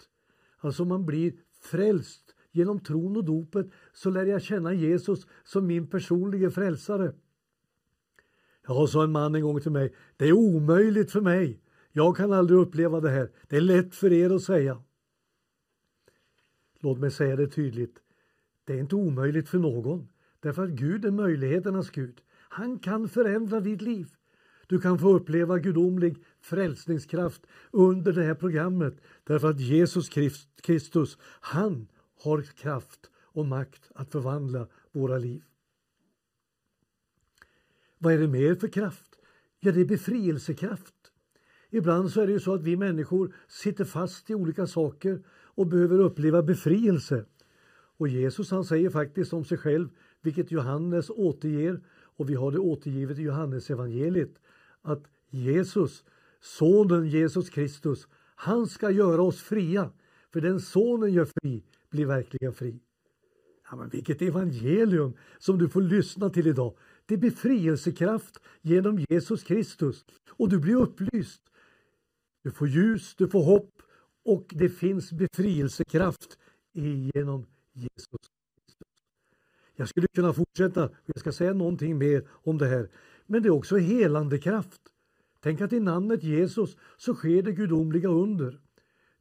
Alltså 0.57 0.86
man 0.86 1.05
blir 1.05 1.33
frälst 1.62 2.36
genom 2.51 2.79
tron 2.79 3.17
och 3.17 3.25
dopet 3.25 3.67
så 3.93 4.10
lär 4.10 4.25
jag 4.25 4.41
känna 4.41 4.73
Jesus 4.73 5.27
som 5.43 5.67
min 5.67 5.88
personliga 5.88 6.51
frälsare. 6.51 7.13
Ja, 8.67 8.88
sa 8.88 9.03
en 9.03 9.12
man 9.12 9.36
en 9.36 9.41
gång 9.41 9.62
till 9.62 9.71
mig, 9.71 9.93
det 10.17 10.25
är 10.25 10.34
omöjligt 10.34 11.12
för 11.12 11.21
mig. 11.21 11.62
Jag 11.91 12.17
kan 12.17 12.34
aldrig 12.34 12.60
uppleva 12.60 12.99
det 12.99 13.10
här. 13.10 13.32
Det 13.47 13.58
är 13.58 13.62
lätt 13.62 13.95
för 13.95 14.13
er 14.13 14.30
att 14.30 14.43
säga. 14.43 14.84
Låt 16.80 16.99
mig 16.99 17.12
säga 17.12 17.36
det 17.36 17.47
tydligt. 17.47 17.97
Det 18.65 18.73
är 18.73 18.80
inte 18.80 18.95
omöjligt 18.95 19.49
för 19.49 19.58
någon. 19.58 20.08
Därför 20.39 20.63
att 20.63 20.69
Gud 20.69 21.06
är 21.06 21.12
möjligheternas 21.12 21.89
Gud. 21.89 22.21
Han 22.49 22.80
kan 22.80 23.10
förändra 23.10 23.60
ditt 23.60 23.82
liv. 23.82 24.08
Du 24.67 24.80
kan 24.80 24.99
få 24.99 25.10
uppleva 25.13 25.60
gudomlig 25.60 26.23
frälsningskraft 26.41 27.41
under 27.71 28.13
det 28.13 28.23
här 28.23 28.36
programmet 28.36 29.01
därför 29.23 29.49
att 29.49 29.60
Jesus 29.60 30.10
Kristus, 30.62 31.17
han 31.21 31.88
har 32.23 32.41
kraft 32.41 33.12
och 33.15 33.45
makt 33.45 33.91
att 33.95 34.12
förvandla 34.12 34.67
våra 34.91 35.17
liv. 35.17 35.43
Vad 37.97 38.13
är 38.13 38.17
det 38.17 38.27
mer 38.27 38.55
för 38.55 38.67
kraft? 38.67 39.15
Ja, 39.60 39.71
det 39.71 39.81
är 39.81 39.86
befrielsekraft. 39.86 40.93
Ibland 41.69 42.12
så 42.12 42.21
är 42.21 42.27
det 42.27 42.33
ju 42.33 42.39
så 42.39 42.53
att 42.53 42.63
vi 42.63 42.77
människor 42.77 43.36
sitter 43.47 43.86
fast 43.86 44.29
i 44.29 44.36
olika 44.36 44.67
saker 44.67 45.23
och 45.29 45.67
behöver 45.67 45.99
uppleva 45.99 46.43
befrielse. 46.43 47.25
Och 47.97 48.07
Jesus 48.07 48.51
han 48.51 48.65
säger 48.65 48.89
faktiskt 48.89 49.33
om 49.33 49.45
sig 49.45 49.57
själv, 49.57 49.89
vilket 50.21 50.51
Johannes 50.51 51.10
återger 51.10 51.81
och 52.17 52.29
vi 52.29 52.33
har 52.33 52.51
det 52.51 52.60
återgivet 52.60 53.19
i 53.19 53.21
Johannes 53.21 53.69
evangeliet 53.69 54.41
att 54.81 55.03
Jesus, 55.29 56.03
sonen 56.41 57.07
Jesus 57.07 57.49
Kristus, 57.49 58.07
han 58.36 58.67
ska 58.67 58.91
göra 58.91 59.21
oss 59.21 59.41
fria. 59.41 59.91
För 60.33 60.41
den 60.41 60.60
sonen 60.60 61.13
gör 61.13 61.27
fri 61.41 61.63
blir 61.89 62.05
verkligen 62.05 62.53
fri. 62.53 62.79
Ja, 63.69 63.75
men 63.75 63.89
vilket 63.89 64.21
evangelium 64.21 65.13
som 65.38 65.57
du 65.57 65.69
får 65.69 65.81
lyssna 65.81 66.29
till 66.29 66.47
idag. 66.47 66.77
Det 67.08 67.13
är 67.13 67.17
befrielsekraft 67.17 68.39
genom 68.62 69.06
Jesus 69.10 69.43
Kristus 69.43 70.06
och 70.30 70.50
du 70.50 70.60
blir 70.60 70.76
upplyst. 70.76 71.41
Du 72.43 72.52
får 72.52 72.67
ljus, 72.67 73.15
du 73.15 73.28
får 73.28 73.43
hopp 73.43 73.82
och 74.26 74.46
det 74.50 74.70
finns 74.70 75.12
befrielsekraft 75.12 76.38
genom 77.13 77.46
Jesus. 77.74 78.08
Kristus. 78.65 78.88
Jag 79.76 79.89
skulle 79.89 80.08
kunna 80.08 80.34
fortsätta, 80.34 80.89
jag 81.06 81.20
ska 81.20 81.32
säga 81.32 81.54
någonting 81.54 81.98
mer 81.98 82.28
om 82.30 82.58
det 82.58 82.67
här. 82.67 82.89
Men 83.26 83.43
det 83.43 83.50
är 83.50 83.54
också 83.54 83.78
helande 83.78 84.38
kraft. 84.38 84.82
Tänk 85.39 85.62
att 85.62 85.74
i 85.74 85.80
namnet 85.80 86.24
Jesus 86.24 86.78
så 86.98 87.15
sker 87.15 87.41
det 87.41 87.52
gudomliga 87.52 88.10
under. 88.10 88.60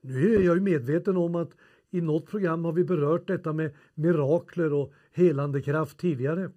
Nu 0.01 0.35
är 0.35 0.41
jag 0.41 0.55
ju 0.55 0.61
medveten 0.61 1.17
om 1.17 1.35
att 1.35 1.51
i 1.91 2.01
något 2.01 2.27
program 2.27 2.65
har 2.65 2.73
vi 2.73 2.85
berört 2.85 3.27
detta 3.27 3.53
med 3.53 3.75
mirakler 3.95 4.73
och 4.73 4.93
helande 5.13 5.63
kraft 5.63 5.99
tidigare. 5.99 6.51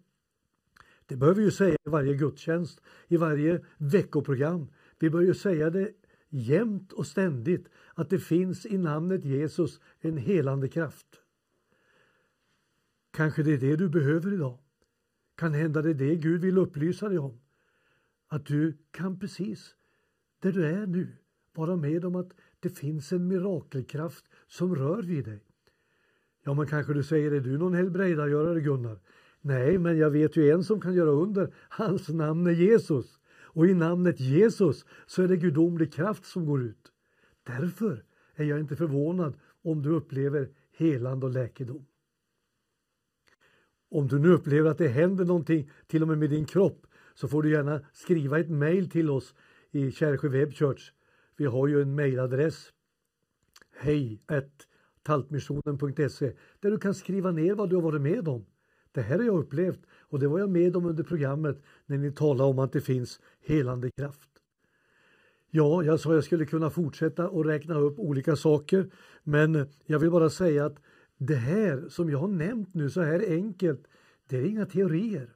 Det 1.10 1.16
bör 1.16 1.34
vi 1.34 1.44
ju 1.44 1.52
säga 1.52 1.74
i 1.86 1.90
varje 1.90 2.14
gudstjänst, 2.14 2.82
i 3.08 3.18
varje 3.18 3.62
veckoprogram. 3.78 4.68
Vi 5.00 5.10
bör 5.10 5.22
ju 5.22 5.34
säga 5.34 5.70
det 5.70 5.92
jämt 6.30 6.94
och 6.94 7.08
ständigt 7.08 7.70
att 7.94 8.10
det 8.10 8.20
finns 8.20 8.66
i 8.66 8.78
namnet 8.78 9.26
Jesus 9.26 9.80
en 10.00 10.18
helande 10.18 10.68
kraft. 10.68 11.08
Kanske 13.12 13.44
det 13.44 13.54
är 13.54 13.58
det 13.58 13.76
du 13.76 13.90
behöver 13.90 14.34
idag. 14.34 14.58
Kan 15.36 15.54
hända 15.54 15.82
det 15.82 15.90
är 15.90 15.94
det 15.94 16.16
Gud 16.16 16.42
vill 16.42 16.58
upplysa 16.58 17.10
dig 17.10 17.20
om. 17.20 17.40
Att 18.28 18.46
du 18.46 18.78
kan 18.92 19.20
precis 19.20 19.76
där 20.40 20.52
du 20.52 20.66
är 20.66 20.88
nu 20.88 21.08
vara 21.54 21.76
med 21.76 22.06
om 22.06 22.16
att 22.16 22.34
det 22.60 22.70
finns 22.70 23.12
en 23.12 23.28
mirakelkraft 23.28 24.26
som 24.48 24.76
rör 24.76 25.02
vid 25.02 25.26
dig. 25.26 25.44
Ja, 26.44 26.54
men 26.54 26.68
kanske 26.68 26.94
du 26.94 27.04
säger, 27.04 27.32
är 27.32 27.40
du 27.40 27.58
någon 27.58 27.74
helbrägdagörare 27.74 28.62
Gunnar? 28.62 29.00
Nej, 29.42 29.78
men 29.78 29.98
jag 29.98 30.10
vet 30.10 30.36
ju 30.36 30.52
en 30.52 30.64
som 30.64 30.82
kan 30.82 30.94
göra 30.94 31.10
under. 31.10 31.54
Hans 31.70 32.10
namn 32.10 32.48
är 32.48 32.52
Jesus. 32.52 33.20
Och 33.52 33.68
i 33.68 33.74
namnet 33.74 34.20
Jesus 34.20 34.86
så 35.06 35.22
är 35.22 35.28
det 35.28 35.38
gudomlig 35.38 35.94
kraft 35.94 36.26
som 36.26 36.46
går 36.46 36.64
ut. 36.64 36.92
Därför 37.44 38.04
är 38.36 38.46
jag 38.46 38.60
inte 38.60 38.76
förvånad 38.76 39.34
om 39.64 39.82
du 39.82 39.90
upplever 39.90 40.50
helande 40.78 41.26
och 41.26 41.32
läkedom. 41.32 41.86
Om 43.92 44.08
du 44.08 44.20
nu 44.20 44.30
upplever 44.30 44.70
att 44.70 44.78
det 44.78 44.88
händer 44.88 45.26
någonting 45.26 45.72
till 45.88 46.02
och 46.02 46.08
med 46.08 46.18
med 46.18 46.30
din 46.30 46.46
kropp 46.46 46.88
så 47.14 47.28
får 47.28 47.44
du 47.44 47.52
gärna 47.52 47.82
skriva 47.94 48.40
ett 48.40 48.50
mejl 48.50 48.90
till 48.90 49.10
oss 49.10 49.36
i 49.72 49.92
Kärsjö 49.92 50.30
Web 50.30 50.54
Church. 50.54 50.92
Vi 51.38 51.46
har 51.46 51.68
ju 51.68 51.82
en 51.82 51.96
mejladress 51.96 52.74
hej 53.76 54.22
taltmissionen.se 55.04 56.34
där 56.60 56.72
du 56.72 56.78
kan 56.78 56.94
skriva 56.94 57.32
ner 57.32 57.56
vad 57.56 57.70
du 57.70 57.76
har 57.76 57.84
varit 57.84 58.02
med 58.02 58.28
om. 58.28 58.46
Det 58.92 59.02
här 59.02 59.18
har 59.18 59.26
jag 59.26 59.40
upplevt 59.40 59.80
och 60.00 60.20
det 60.20 60.28
var 60.28 60.40
jag 60.40 60.50
med 60.50 60.76
om 60.76 60.86
under 60.86 61.04
programmet 61.04 61.64
när 61.86 61.98
ni 61.98 62.12
talade 62.12 62.50
om 62.50 62.60
att 62.60 62.72
det 62.72 62.82
finns 62.82 63.20
helande 63.42 63.92
kraft. 63.92 64.30
Ja, 65.52 65.84
jag 65.84 66.00
sa 66.00 66.14
jag 66.14 66.24
skulle 66.24 66.46
kunna 66.46 66.70
fortsätta 66.70 67.30
och 67.30 67.46
räkna 67.46 67.76
upp 67.76 68.00
olika 68.00 68.36
saker 68.36 68.90
men 69.24 69.68
jag 69.86 70.00
vill 70.00 70.12
bara 70.12 70.30
säga 70.30 70.66
att 70.66 70.78
det 71.18 71.36
här 71.36 71.86
som 71.90 72.10
jag 72.10 72.20
har 72.20 72.28
nämnt 72.28 72.74
nu 72.74 72.90
så 72.90 73.02
här 73.02 73.24
enkelt, 73.28 73.88
det 74.28 74.38
är 74.38 74.46
inga 74.46 74.66
teorier 74.66 75.36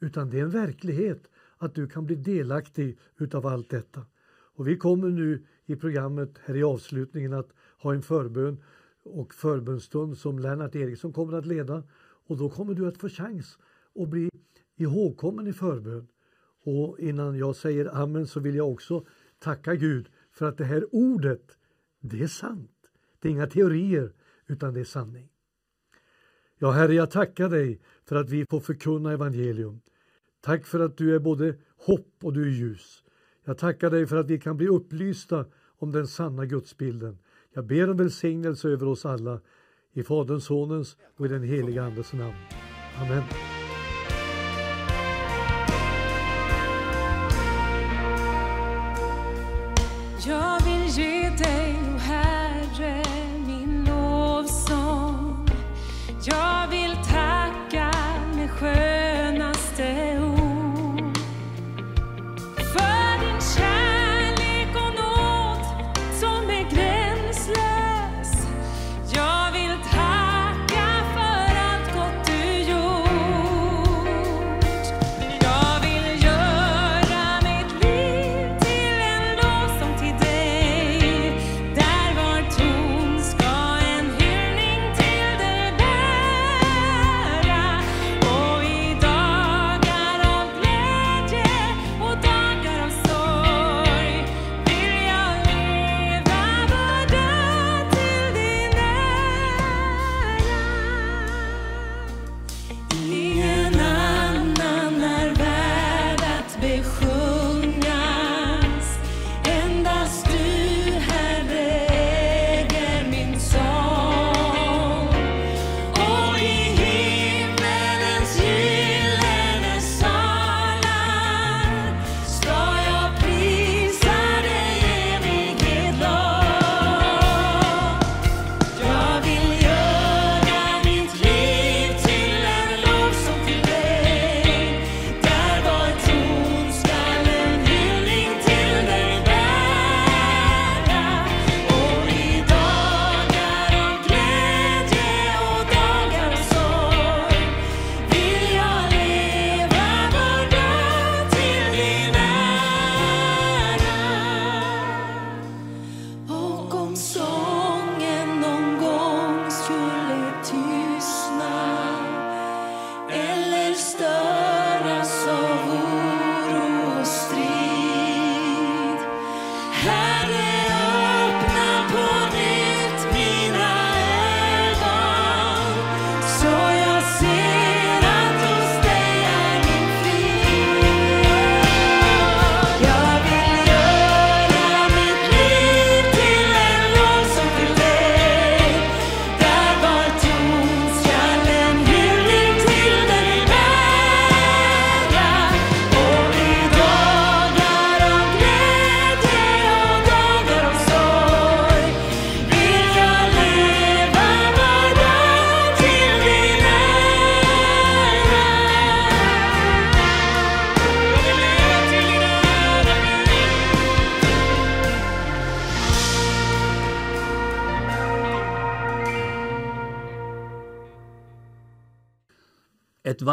utan 0.00 0.30
det 0.30 0.38
är 0.38 0.42
en 0.42 0.50
verklighet 0.50 1.28
att 1.58 1.74
du 1.74 1.86
kan 1.86 2.06
bli 2.06 2.16
delaktig 2.16 2.98
utav 3.18 3.46
allt 3.46 3.70
detta. 3.70 4.06
Och 4.54 4.68
vi 4.68 4.76
kommer 4.76 5.08
nu 5.08 5.46
i 5.66 5.76
programmet 5.76 6.38
här 6.44 6.56
i 6.56 6.62
avslutningen 6.62 7.32
att 7.32 7.52
ha 7.78 7.94
en 7.94 8.02
förbön 8.02 8.62
och 9.02 9.34
förbönstund 9.34 10.18
som 10.18 10.38
Lennart 10.38 10.74
Eriksson 10.74 11.12
kommer 11.12 11.38
att 11.38 11.46
leda 11.46 11.82
och 12.26 12.36
då 12.36 12.48
kommer 12.48 12.74
du 12.74 12.88
att 12.88 12.96
få 12.98 13.08
chans 13.08 13.58
att 13.94 14.08
bli 14.08 14.30
ihågkommen 14.76 15.46
i 15.46 15.52
förbön. 15.52 16.08
Och 16.64 16.98
innan 16.98 17.38
jag 17.38 17.56
säger 17.56 18.02
amen 18.02 18.26
så 18.26 18.40
vill 18.40 18.54
jag 18.54 18.72
också 18.72 19.04
tacka 19.38 19.74
Gud 19.74 20.08
för 20.32 20.46
att 20.46 20.58
det 20.58 20.64
här 20.64 20.94
ordet, 20.94 21.58
det 22.00 22.22
är 22.22 22.26
sant. 22.26 22.70
Det 23.20 23.28
är 23.28 23.32
inga 23.32 23.46
teorier 23.46 24.12
utan 24.46 24.74
det 24.74 24.80
är 24.80 24.84
sanning. 24.84 25.28
Ja, 26.58 26.70
Herre, 26.70 26.94
jag 26.94 27.10
tackar 27.10 27.48
dig 27.48 27.80
för 28.04 28.16
att 28.16 28.30
vi 28.30 28.46
får 28.50 28.60
förkunna 28.60 29.12
evangelium. 29.12 29.80
Tack 30.40 30.66
för 30.66 30.80
att 30.80 30.96
du 30.96 31.14
är 31.14 31.18
både 31.18 31.54
hopp 31.76 32.14
och 32.22 32.32
du 32.32 32.42
är 32.42 32.50
ljus. 32.50 33.04
Jag 33.44 33.58
tackar 33.58 33.90
dig 33.90 34.06
för 34.06 34.16
att 34.16 34.30
vi 34.30 34.38
kan 34.38 34.56
bli 34.56 34.68
upplysta 34.68 35.44
om 35.78 35.92
den 35.92 36.06
sanna 36.06 36.46
gudsbilden. 36.46 37.18
Jag 37.52 37.66
ber 37.66 37.90
om 37.90 37.96
välsignelse 37.96 38.68
över 38.68 38.86
oss 38.86 39.06
alla. 39.06 39.40
I 39.94 40.02
Faderns, 40.02 40.44
Sonens 40.44 40.96
och 41.16 41.26
i 41.26 41.28
den 41.28 41.42
heliga 41.42 41.82
Andes 41.82 42.12
namn. 42.12 42.34
Amen. 43.00 43.22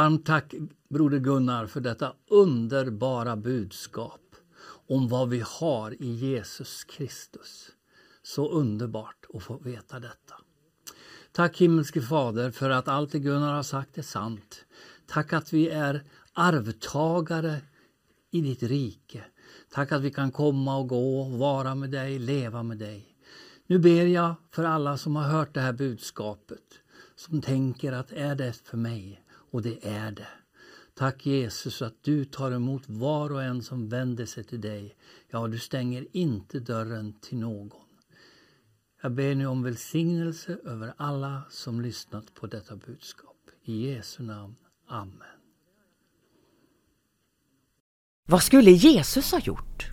Varmt 0.09 0.25
tack 0.25 0.53
Broder 0.89 1.19
Gunnar 1.19 1.67
för 1.67 1.81
detta 1.81 2.13
underbara 2.29 3.35
budskap 3.35 4.35
om 4.87 5.07
vad 5.07 5.29
vi 5.29 5.43
har 5.45 6.03
i 6.03 6.07
Jesus 6.07 6.83
Kristus. 6.83 7.69
Så 8.23 8.49
underbart 8.49 9.25
att 9.33 9.43
få 9.43 9.57
veta 9.57 9.99
detta. 9.99 10.35
Tack 11.31 11.57
himmelske 11.57 12.01
Fader 12.01 12.51
för 12.51 12.69
att 12.69 12.87
allt 12.87 13.11
det 13.11 13.19
Gunnar 13.19 13.53
har 13.53 13.63
sagt 13.63 13.97
är 13.97 14.01
sant. 14.01 14.65
Tack 15.07 15.33
att 15.33 15.53
vi 15.53 15.69
är 15.69 16.03
arvtagare 16.33 17.61
i 18.31 18.41
ditt 18.41 18.63
rike. 18.63 19.23
Tack 19.71 19.91
att 19.91 20.01
vi 20.01 20.11
kan 20.11 20.31
komma 20.31 20.77
och 20.77 20.87
gå, 20.87 21.23
vara 21.23 21.75
med 21.75 21.89
dig, 21.89 22.19
leva 22.19 22.63
med 22.63 22.77
dig. 22.77 23.15
Nu 23.67 23.79
ber 23.79 24.05
jag 24.05 24.35
för 24.51 24.63
alla 24.63 24.97
som 24.97 25.15
har 25.15 25.23
hört 25.23 25.53
det 25.53 25.61
här 25.61 25.73
budskapet, 25.73 26.63
som 27.15 27.41
tänker 27.41 27.91
att 27.91 28.11
är 28.11 28.35
det 28.35 28.53
för 28.53 28.77
mig? 28.77 29.23
Och 29.51 29.61
det 29.61 29.87
är 29.87 30.11
det. 30.11 30.27
Tack 30.93 31.25
Jesus 31.25 31.81
att 31.81 32.03
du 32.03 32.25
tar 32.25 32.51
emot 32.51 32.83
var 32.85 33.31
och 33.31 33.43
en 33.43 33.63
som 33.63 33.89
vänder 33.89 34.25
sig 34.25 34.43
till 34.43 34.61
dig. 34.61 34.95
Ja, 35.29 35.47
du 35.47 35.59
stänger 35.59 36.07
inte 36.11 36.59
dörren 36.59 37.13
till 37.21 37.37
någon. 37.37 37.71
Jag 39.01 39.11
ber 39.11 39.35
nu 39.35 39.45
om 39.45 39.63
välsignelse 39.63 40.57
över 40.65 40.93
alla 40.97 41.43
som 41.49 41.81
lyssnat 41.81 42.33
på 42.33 42.47
detta 42.47 42.75
budskap. 42.75 43.35
I 43.63 43.91
Jesu 43.91 44.23
namn. 44.23 44.55
Amen. 44.87 45.39
Vad 48.25 48.43
skulle 48.43 48.71
Jesus 48.71 49.31
ha 49.31 49.39
gjort? 49.39 49.91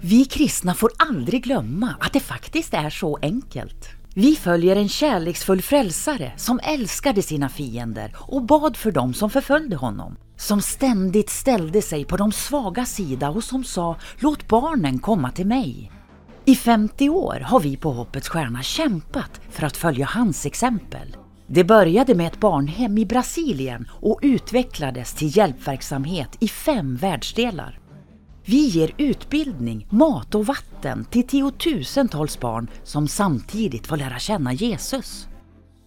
Vi 0.00 0.24
kristna 0.24 0.74
får 0.74 0.90
aldrig 0.98 1.44
glömma 1.44 1.94
att 2.00 2.12
det 2.12 2.20
faktiskt 2.20 2.74
är 2.74 2.90
så 2.90 3.18
enkelt. 3.22 3.97
Vi 4.20 4.36
följer 4.36 4.76
en 4.76 4.88
kärleksfull 4.88 5.62
frälsare 5.62 6.32
som 6.36 6.60
älskade 6.62 7.22
sina 7.22 7.48
fiender 7.48 8.14
och 8.18 8.42
bad 8.42 8.76
för 8.76 8.92
dem 8.92 9.14
som 9.14 9.30
förföljde 9.30 9.76
honom. 9.76 10.16
Som 10.36 10.62
ständigt 10.62 11.30
ställde 11.30 11.82
sig 11.82 12.04
på 12.04 12.16
de 12.16 12.32
svaga 12.32 12.84
sida 12.84 13.30
och 13.30 13.44
som 13.44 13.64
sa 13.64 13.96
”Låt 14.18 14.48
barnen 14.48 14.98
komma 14.98 15.30
till 15.30 15.46
mig”. 15.46 15.92
I 16.44 16.56
50 16.56 17.08
år 17.08 17.40
har 17.44 17.60
vi 17.60 17.76
på 17.76 17.92
Hoppets 17.92 18.28
Stjärna 18.28 18.62
kämpat 18.62 19.40
för 19.50 19.66
att 19.66 19.76
följa 19.76 20.06
hans 20.06 20.46
exempel. 20.46 21.16
Det 21.46 21.64
började 21.64 22.14
med 22.14 22.26
ett 22.26 22.40
barnhem 22.40 22.98
i 22.98 23.06
Brasilien 23.06 23.88
och 23.90 24.20
utvecklades 24.22 25.14
till 25.14 25.36
hjälpverksamhet 25.36 26.36
i 26.40 26.48
fem 26.48 26.96
världsdelar. 26.96 27.78
Vi 28.50 28.66
ger 28.66 28.94
utbildning, 28.98 29.86
mat 29.90 30.34
och 30.34 30.46
vatten 30.46 31.04
till 31.04 31.26
tiotusentals 31.26 32.40
barn 32.40 32.70
som 32.84 33.08
samtidigt 33.08 33.86
får 33.86 33.96
lära 33.96 34.18
känna 34.18 34.52
Jesus. 34.52 35.28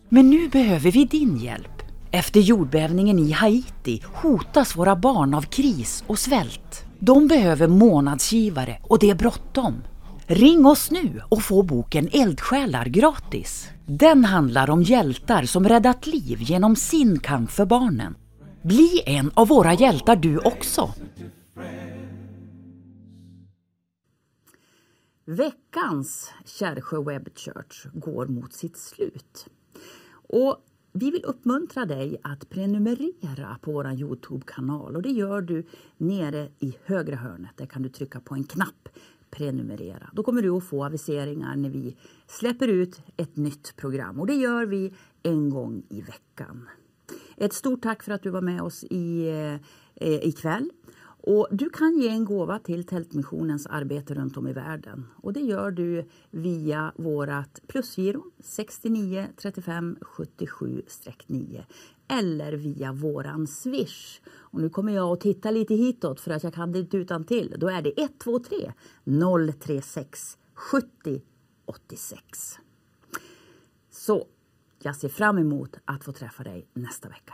Men 0.10 0.30
nu 0.30 0.50
behöver 0.50 0.92
vi 0.92 1.06
din 1.06 1.38
hjälp. 1.38 1.82
Efter 2.12 2.40
jordbävningen 2.40 3.20
i 3.20 3.32
Haiti 3.32 4.02
hotas 4.06 4.78
våra 4.78 4.96
barn 4.96 5.34
av 5.34 5.42
kris 5.42 6.04
och 6.08 6.20
svält. 6.20 6.86
De 7.00 7.28
behöver 7.28 7.68
månadsgivare 7.68 8.78
och 8.84 9.00
det 9.00 9.10
är 9.10 9.16
bråttom. 9.16 9.84
Ring 10.28 10.66
oss 10.66 10.92
nu 10.92 11.22
och 11.30 11.44
få 11.44 11.64
boken 11.64 12.10
Eldsjälar 12.14 12.86
gratis. 12.86 13.70
Den 13.86 14.26
handlar 14.26 14.70
om 14.70 14.84
hjältar 14.84 15.44
som 15.44 15.70
räddat 15.70 16.08
liv 16.08 16.38
genom 16.42 16.76
sin 16.76 17.20
kamp 17.20 17.52
för 17.52 17.66
barnen. 17.66 18.16
Bli 18.64 19.02
en 19.06 19.32
av 19.34 19.48
våra 19.48 19.74
hjältar 19.74 20.16
du 20.16 20.38
också. 20.38 20.94
Veckans 25.32 26.32
Kärrsjö 26.46 27.04
Web 27.04 27.30
Church 27.36 27.88
går 27.94 28.26
mot 28.26 28.54
sitt 28.54 28.78
slut. 28.78 29.48
Och 30.12 30.66
vi 30.94 31.12
vill 31.12 31.26
uppmuntra 31.26 31.86
dig 31.86 32.18
att 32.24 32.50
prenumerera 32.50 33.58
på 33.62 33.72
vår 33.72 33.94
Youtube-kanal 33.94 34.96
och 34.96 35.02
det 35.02 35.10
gör 35.10 35.42
du 35.42 35.64
nere 35.98 36.50
i 36.60 36.76
högra 36.86 37.16
hörnet. 37.16 37.52
Där 37.58 37.66
kan 37.66 37.82
du 37.82 37.90
trycka 37.90 38.20
på 38.20 38.36
en 38.36 38.44
knapp 38.44 38.90
prenumerera. 39.32 40.10
Då 40.14 40.24
kommer 40.24 40.42
du 40.42 40.50
att 40.50 40.64
få 40.64 40.86
aviseringar 40.86 41.56
när 41.56 41.70
vi 41.70 41.98
släpper 42.28 42.68
ut 42.68 43.02
ett 43.18 43.36
nytt 43.36 43.76
program 43.76 44.20
och 44.20 44.28
det 44.28 44.36
gör 44.36 44.66
vi 44.66 44.94
en 45.24 45.50
gång 45.50 45.84
i 45.90 46.02
veckan. 46.02 46.70
Ett 47.38 47.54
stort 47.54 47.82
tack 47.82 48.04
för 48.04 48.12
att 48.12 48.24
du 48.24 48.30
var 48.30 48.42
med 48.42 48.62
oss 48.62 48.84
i, 48.84 49.28
eh, 49.96 50.28
ikväll. 50.28 50.70
Och 51.24 51.48
du 51.52 51.70
kan 51.70 52.00
ge 52.00 52.08
en 52.08 52.26
gåva 52.26 52.60
till 52.60 52.84
Tältmissionens 52.84 53.68
arbete 53.68 54.14
runt 54.14 54.38
om 54.38 54.48
i 54.48 54.54
världen. 54.54 55.08
Och 55.16 55.34
det 55.34 55.40
gör 55.40 55.72
du 55.72 56.06
via 56.32 56.94
vårt 56.96 57.68
plusgiro 57.68 58.24
69 58.40 59.28
35 59.38 59.98
77-9 60.02 61.64
eller 62.08 62.54
via 62.54 62.94
våran 62.94 63.48
Swish. 63.48 64.22
Och 64.28 64.62
nu 64.62 64.70
kommer 64.70 64.94
jag 64.94 65.12
att 65.12 65.22
titta 65.22 65.52
lite 65.52 65.76
hitåt 65.76 66.20
för 66.20 66.32
att 66.32 66.44
jag 66.44 66.54
kan 66.54 66.72
det 66.72 66.80
inte 66.80 66.98
utan 66.98 67.24
till. 67.24 67.56
Då 67.58 67.70
är 67.70 67.82
det 67.82 67.94
123 67.98 68.72
036 69.60 70.38
70 70.54 71.22
86. 71.66 72.60
Så 73.90 74.28
jag 74.80 74.96
ser 74.96 75.10
fram 75.10 75.38
emot 75.38 75.78
att 75.86 76.04
få 76.04 76.12
träffa 76.12 76.44
dig 76.44 76.68
nästa 76.74 77.10
vecka. 77.10 77.34